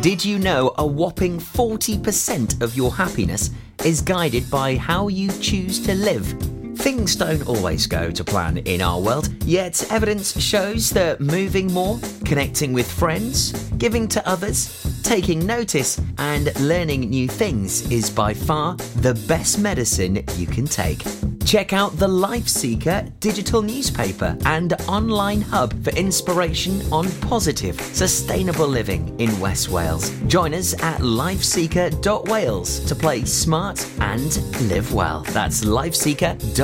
Did 0.00 0.24
you 0.24 0.38
know 0.38 0.74
a 0.76 0.86
whopping 0.86 1.38
40% 1.38 2.62
of 2.62 2.76
your 2.76 2.92
happiness 2.92 3.50
is 3.84 4.00
guided 4.00 4.50
by 4.50 4.76
how 4.76 5.08
you 5.08 5.30
choose 5.40 5.78
to 5.86 5.94
live? 5.94 6.63
Things 6.76 7.14
don't 7.16 7.46
always 7.46 7.86
go 7.86 8.10
to 8.10 8.24
plan 8.24 8.58
in 8.58 8.82
our 8.82 9.00
world, 9.00 9.28
yet 9.44 9.86
evidence 9.90 10.38
shows 10.40 10.90
that 10.90 11.20
moving 11.20 11.72
more, 11.72 11.98
connecting 12.24 12.72
with 12.72 12.90
friends, 12.90 13.52
giving 13.78 14.08
to 14.08 14.28
others, 14.28 14.82
taking 15.02 15.46
notice, 15.46 16.00
and 16.18 16.58
learning 16.60 17.10
new 17.10 17.28
things 17.28 17.90
is 17.90 18.10
by 18.10 18.34
far 18.34 18.76
the 18.96 19.14
best 19.28 19.58
medicine 19.58 20.24
you 20.36 20.46
can 20.46 20.66
take. 20.66 21.02
Check 21.44 21.74
out 21.74 21.96
the 21.98 22.08
Life 22.08 22.48
Seeker 22.48 23.06
digital 23.20 23.60
newspaper 23.60 24.36
and 24.46 24.72
online 24.88 25.42
hub 25.42 25.84
for 25.84 25.90
inspiration 25.90 26.80
on 26.90 27.10
positive, 27.20 27.78
sustainable 27.80 28.66
living 28.66 29.18
in 29.20 29.38
West 29.38 29.68
Wales. 29.68 30.10
Join 30.26 30.54
us 30.54 30.72
at 30.82 31.00
lifeseeker.wales 31.00 32.80
to 32.80 32.94
play 32.94 33.24
smart 33.24 33.86
and 34.00 34.36
live 34.70 34.94
well. 34.94 35.20
That's 35.32 35.64
lifeseeker.wales 35.64 36.63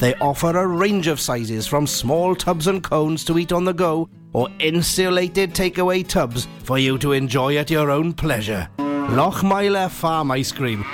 They 0.00 0.14
offer 0.16 0.56
a 0.56 0.66
range 0.66 1.08
of 1.08 1.20
sizes 1.20 1.66
from 1.66 1.86
small 1.86 2.36
tubs 2.36 2.66
and 2.68 2.82
cones 2.82 3.24
to 3.24 3.38
eat 3.38 3.52
on 3.52 3.64
the 3.64 3.72
go 3.72 4.08
or 4.32 4.48
insulated 4.60 5.54
takeaway 5.54 6.06
tubs 6.06 6.46
for 6.62 6.78
you 6.78 6.98
to 6.98 7.12
enjoy 7.12 7.56
at 7.56 7.70
your 7.70 7.90
own 7.90 8.12
pleasure. 8.12 8.68
Lochmeyler 8.78 9.90
Farm 9.90 10.30
Ice 10.30 10.52
Cream. 10.52 10.84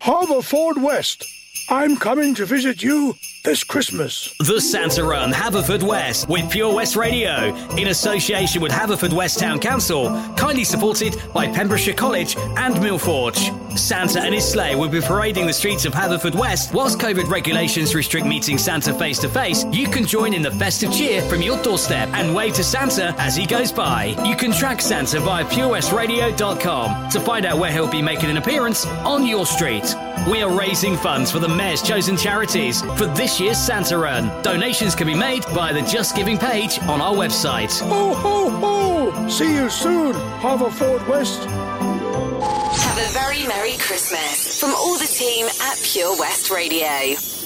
Haverfordwest. 0.00 1.24
I'm 1.68 1.96
coming 1.96 2.34
to 2.34 2.46
visit 2.46 2.82
you 2.82 3.14
this 3.42 3.64
Christmas. 3.64 4.34
The 4.38 4.60
Santa 4.60 5.02
Run 5.02 5.32
Haverfordwest 5.32 6.28
with 6.28 6.50
Pure 6.50 6.74
West 6.74 6.96
Radio 6.96 7.54
in 7.76 7.88
association 7.88 8.60
with 8.60 8.70
Haverfordwest 8.70 9.38
Town 9.38 9.58
Council, 9.58 10.10
kindly 10.36 10.64
supported 10.64 11.16
by 11.32 11.46
Pembrokeshire 11.46 11.94
College 11.94 12.36
and 12.36 12.74
Millforge. 12.76 13.78
Santa 13.78 14.20
and 14.20 14.34
his 14.34 14.46
sleigh 14.46 14.74
will 14.74 14.88
be 14.88 15.00
parading 15.00 15.46
the 15.46 15.52
streets 15.52 15.84
of 15.84 15.94
Haverfordwest. 15.94 16.74
Whilst 16.74 16.98
COVID 16.98 17.28
regulations 17.28 17.94
restrict 17.94 18.26
meeting 18.26 18.58
Santa 18.58 18.92
face 18.92 19.18
to 19.20 19.28
face, 19.28 19.64
you 19.72 19.86
can 19.86 20.04
join 20.04 20.34
in 20.34 20.42
the 20.42 20.50
festive 20.50 20.92
cheer 20.92 21.22
from 21.22 21.40
your 21.40 21.62
doorstep 21.62 22.08
and 22.12 22.34
wave 22.34 22.54
to 22.54 22.64
Santa 22.64 23.14
as 23.18 23.36
he 23.36 23.46
goes 23.46 23.72
by. 23.72 24.16
You 24.24 24.36
can 24.36 24.52
track 24.52 24.80
Santa 24.80 25.20
via 25.20 25.44
purewestradio.com 25.44 27.10
to 27.10 27.20
find 27.20 27.46
out 27.46 27.58
where 27.58 27.72
he'll 27.72 27.90
be 27.90 28.02
making 28.02 28.30
an 28.30 28.36
appearance 28.36 28.86
on 28.86 29.26
your 29.26 29.46
street. 29.46 29.94
We 30.28 30.42
are 30.42 30.54
raising 30.54 30.96
funds 30.98 31.30
for 31.30 31.38
the 31.38 31.48
Mayor's 31.48 31.80
chosen 31.80 32.16
charities 32.16 32.82
for 32.82 33.06
this 33.06 33.29
year's 33.38 33.58
Santa 33.58 33.98
Run. 33.98 34.42
Donations 34.42 34.94
can 34.94 35.06
be 35.06 35.14
made 35.14 35.44
by 35.54 35.72
the 35.72 35.82
Just 35.82 36.16
Giving 36.16 36.38
page 36.38 36.80
on 36.82 37.00
our 37.00 37.14
website. 37.14 37.78
Ho, 37.80 38.14
ho, 38.14 38.50
ho! 38.50 39.28
See 39.28 39.54
you 39.54 39.68
soon, 39.68 40.14
Haverfordwest. 40.40 41.44
Have 41.44 42.98
a 42.98 43.12
very 43.12 43.46
Merry 43.46 43.76
Christmas 43.76 44.58
from 44.58 44.70
all 44.70 44.98
the 44.98 45.06
team 45.06 45.46
at 45.46 45.78
Pure 45.82 46.18
West 46.18 46.50
Radio. 46.50 47.39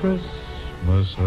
Christmases 0.00 1.18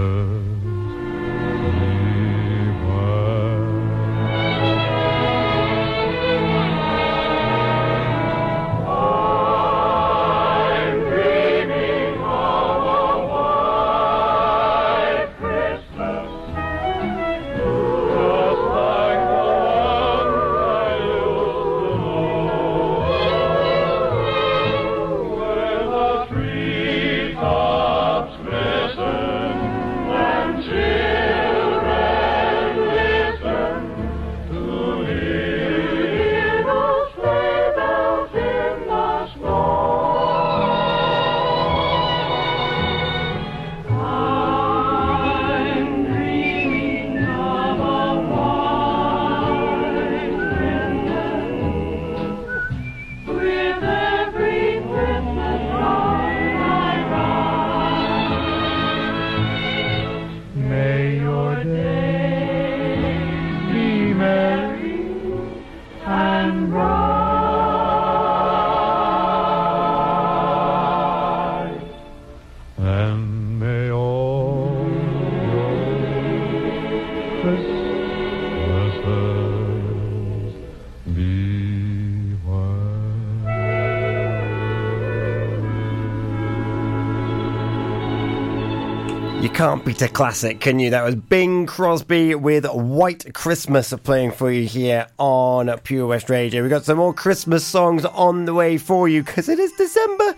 can't 89.61 89.85
beat 89.85 90.01
a 90.01 90.07
classic, 90.07 90.59
can 90.59 90.79
you? 90.79 90.89
That 90.89 91.03
was 91.03 91.13
Bing 91.13 91.67
Crosby 91.67 92.33
with 92.33 92.65
White 92.65 93.31
Christmas 93.35 93.93
playing 94.03 94.31
for 94.31 94.51
you 94.51 94.65
here 94.67 95.05
on 95.19 95.69
Pure 95.81 96.07
West 96.07 96.31
Radio. 96.31 96.63
We've 96.63 96.71
got 96.71 96.83
some 96.83 96.97
more 96.97 97.13
Christmas 97.13 97.63
songs 97.63 98.03
on 98.03 98.45
the 98.45 98.55
way 98.55 98.79
for 98.79 99.07
you 99.07 99.21
because 99.21 99.49
it 99.49 99.59
is 99.59 99.71
December. 99.73 100.35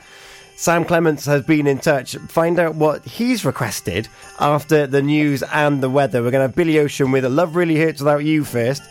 Sam 0.58 0.84
Clements 0.84 1.24
has 1.24 1.42
been 1.46 1.68
in 1.68 1.80
touch. 1.80 2.18
Find 2.18 2.60
out 2.60 2.76
what 2.76 3.06
he's 3.06 3.46
requested 3.46 4.10
after 4.42 4.88
the 4.88 5.02
news 5.02 5.42
and 5.42 5.82
the 5.82 5.90
weather. 5.90 6.22
We're 6.22 6.32
going 6.32 6.42
to 6.44 6.48
have 6.50 6.56
Billy 6.58 6.78
Ocean 6.80 7.10
with 7.10 7.24
Love 7.24 7.56
Really 7.56 7.80
Hurts 7.80 8.02
Without 8.02 8.26
You 8.26 8.44
first. 8.44 8.84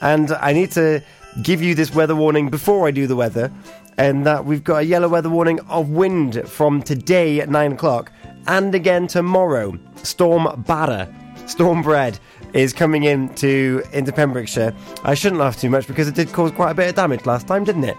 And 0.00 0.30
I 0.30 0.52
need 0.52 0.70
to 0.72 1.02
give 1.42 1.64
you 1.64 1.74
this 1.74 1.92
weather 1.92 2.14
warning 2.14 2.48
before 2.48 2.86
I 2.86 2.92
do 2.92 3.08
the 3.08 3.16
weather. 3.16 3.50
And 3.98 4.24
that 4.24 4.44
we've 4.44 4.62
got 4.62 4.82
a 4.82 4.84
yellow 4.84 5.08
weather 5.08 5.30
warning 5.30 5.58
of 5.68 5.90
wind 5.90 6.48
from 6.48 6.80
today 6.80 7.40
at 7.40 7.48
9 7.48 7.72
o'clock 7.72 8.12
and 8.46 8.74
again 8.74 9.06
tomorrow. 9.06 9.78
Storm 10.02 10.62
Barra, 10.66 11.08
Storm 11.46 11.82
Bread 11.82 12.18
is 12.52 12.72
coming 12.72 13.04
into 13.04 13.82
into 13.92 14.12
Pembrokeshire. 14.12 14.74
I 15.04 15.14
shouldn't 15.14 15.40
laugh 15.40 15.60
too 15.60 15.70
much 15.70 15.86
because 15.86 16.08
it 16.08 16.14
did 16.14 16.32
cause 16.32 16.50
quite 16.52 16.70
a 16.70 16.74
bit 16.74 16.88
of 16.88 16.94
damage 16.94 17.26
last 17.26 17.46
time, 17.46 17.64
didn't 17.64 17.84
it? 17.84 17.96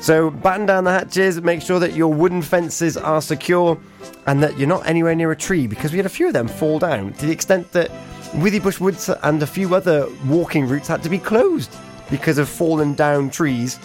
So 0.00 0.30
batten 0.30 0.66
down 0.66 0.84
the 0.84 0.90
hatches, 0.90 1.40
make 1.40 1.62
sure 1.62 1.78
that 1.78 1.94
your 1.94 2.12
wooden 2.12 2.42
fences 2.42 2.96
are 2.96 3.22
secure 3.22 3.80
and 4.26 4.42
that 4.42 4.58
you're 4.58 4.68
not 4.68 4.86
anywhere 4.86 5.14
near 5.14 5.32
a 5.32 5.36
tree 5.36 5.66
because 5.66 5.92
we 5.92 5.98
had 5.98 6.06
a 6.06 6.10
few 6.10 6.26
of 6.26 6.34
them 6.34 6.48
fall 6.48 6.78
down 6.78 7.12
to 7.14 7.26
the 7.26 7.32
extent 7.32 7.72
that 7.72 7.90
Withybush 8.34 8.80
Woods 8.80 9.08
and 9.08 9.42
a 9.42 9.46
few 9.46 9.74
other 9.74 10.06
walking 10.26 10.68
routes 10.68 10.88
had 10.88 11.02
to 11.04 11.08
be 11.08 11.18
closed 11.18 11.74
because 12.10 12.36
of 12.36 12.48
fallen 12.48 12.94
down 12.94 13.30
trees. 13.30 13.78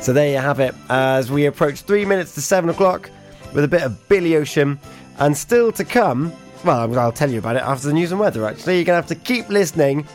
So 0.00 0.12
there 0.12 0.30
you 0.30 0.38
have 0.38 0.60
it 0.60 0.74
as 0.90 1.30
we 1.30 1.46
approach 1.46 1.80
three 1.80 2.04
minutes 2.04 2.34
to 2.34 2.42
seven 2.42 2.68
o'clock 2.68 3.10
with 3.54 3.64
a 3.64 3.68
bit 3.68 3.82
of 3.82 4.08
Billy 4.08 4.36
Ocean 4.36 4.78
and 5.18 5.36
still 5.36 5.72
to 5.72 5.84
come. 5.84 6.32
Well, 6.64 6.98
I'll 6.98 7.12
tell 7.12 7.30
you 7.30 7.38
about 7.38 7.56
it 7.56 7.62
after 7.62 7.86
the 7.86 7.92
news 7.92 8.10
and 8.10 8.20
weather 8.20 8.46
actually. 8.46 8.76
You're 8.76 8.84
going 8.84 9.02
to 9.02 9.08
have 9.08 9.18
to 9.18 9.24
keep 9.26 9.48
listening 9.48 10.06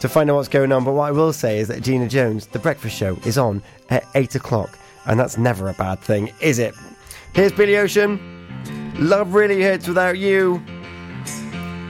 to 0.00 0.08
find 0.08 0.30
out 0.30 0.36
what's 0.36 0.48
going 0.48 0.72
on. 0.72 0.84
But 0.84 0.92
what 0.92 1.08
I 1.08 1.10
will 1.10 1.32
say 1.32 1.58
is 1.58 1.68
that 1.68 1.82
Gina 1.82 2.08
Jones, 2.08 2.46
The 2.46 2.58
Breakfast 2.58 2.96
Show, 2.96 3.16
is 3.24 3.38
on 3.38 3.62
at 3.90 4.04
8 4.14 4.34
o'clock. 4.34 4.78
And 5.06 5.18
that's 5.18 5.38
never 5.38 5.68
a 5.68 5.74
bad 5.74 6.00
thing, 6.00 6.32
is 6.40 6.58
it? 6.58 6.74
Here's 7.34 7.52
Billy 7.52 7.76
Ocean. 7.76 8.18
Love 8.98 9.34
really 9.34 9.62
hurts 9.62 9.88
without 9.88 10.18
you. 10.18 10.62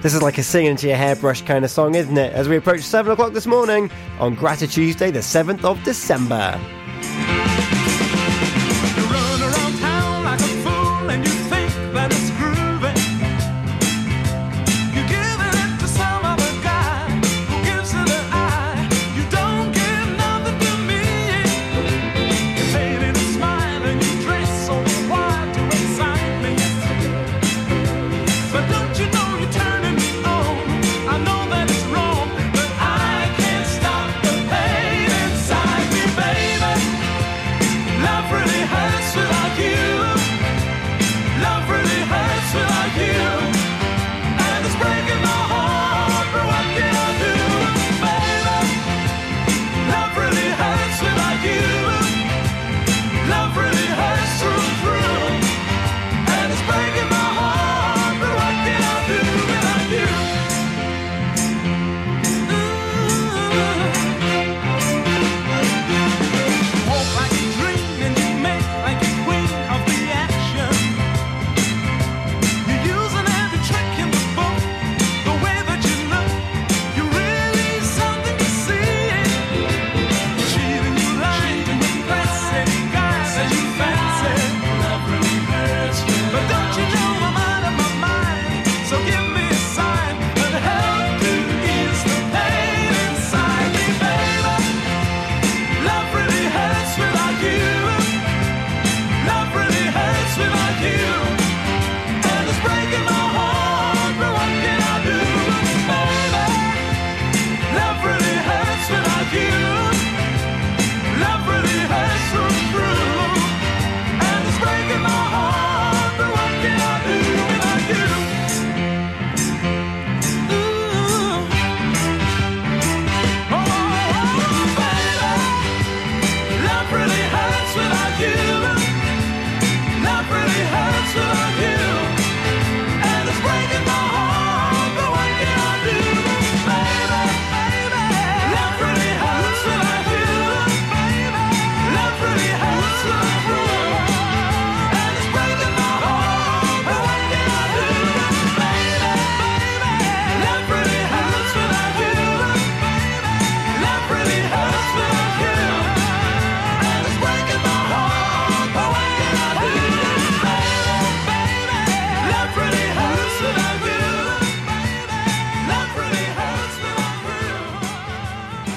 This 0.02 0.14
is 0.14 0.22
like 0.22 0.38
a 0.38 0.42
singing 0.42 0.76
to 0.76 0.88
your 0.88 0.96
hairbrush 0.96 1.42
kind 1.42 1.64
of 1.64 1.70
song, 1.70 1.94
isn't 1.94 2.16
it? 2.16 2.32
As 2.32 2.48
we 2.48 2.56
approach 2.56 2.82
7 2.82 3.12
o'clock 3.12 3.32
this 3.32 3.46
morning 3.46 3.90
on 4.18 4.34
Gratitude 4.34 4.70
Tuesday, 4.70 5.10
the 5.10 5.18
7th 5.18 5.64
of 5.64 5.82
December. 5.84 6.58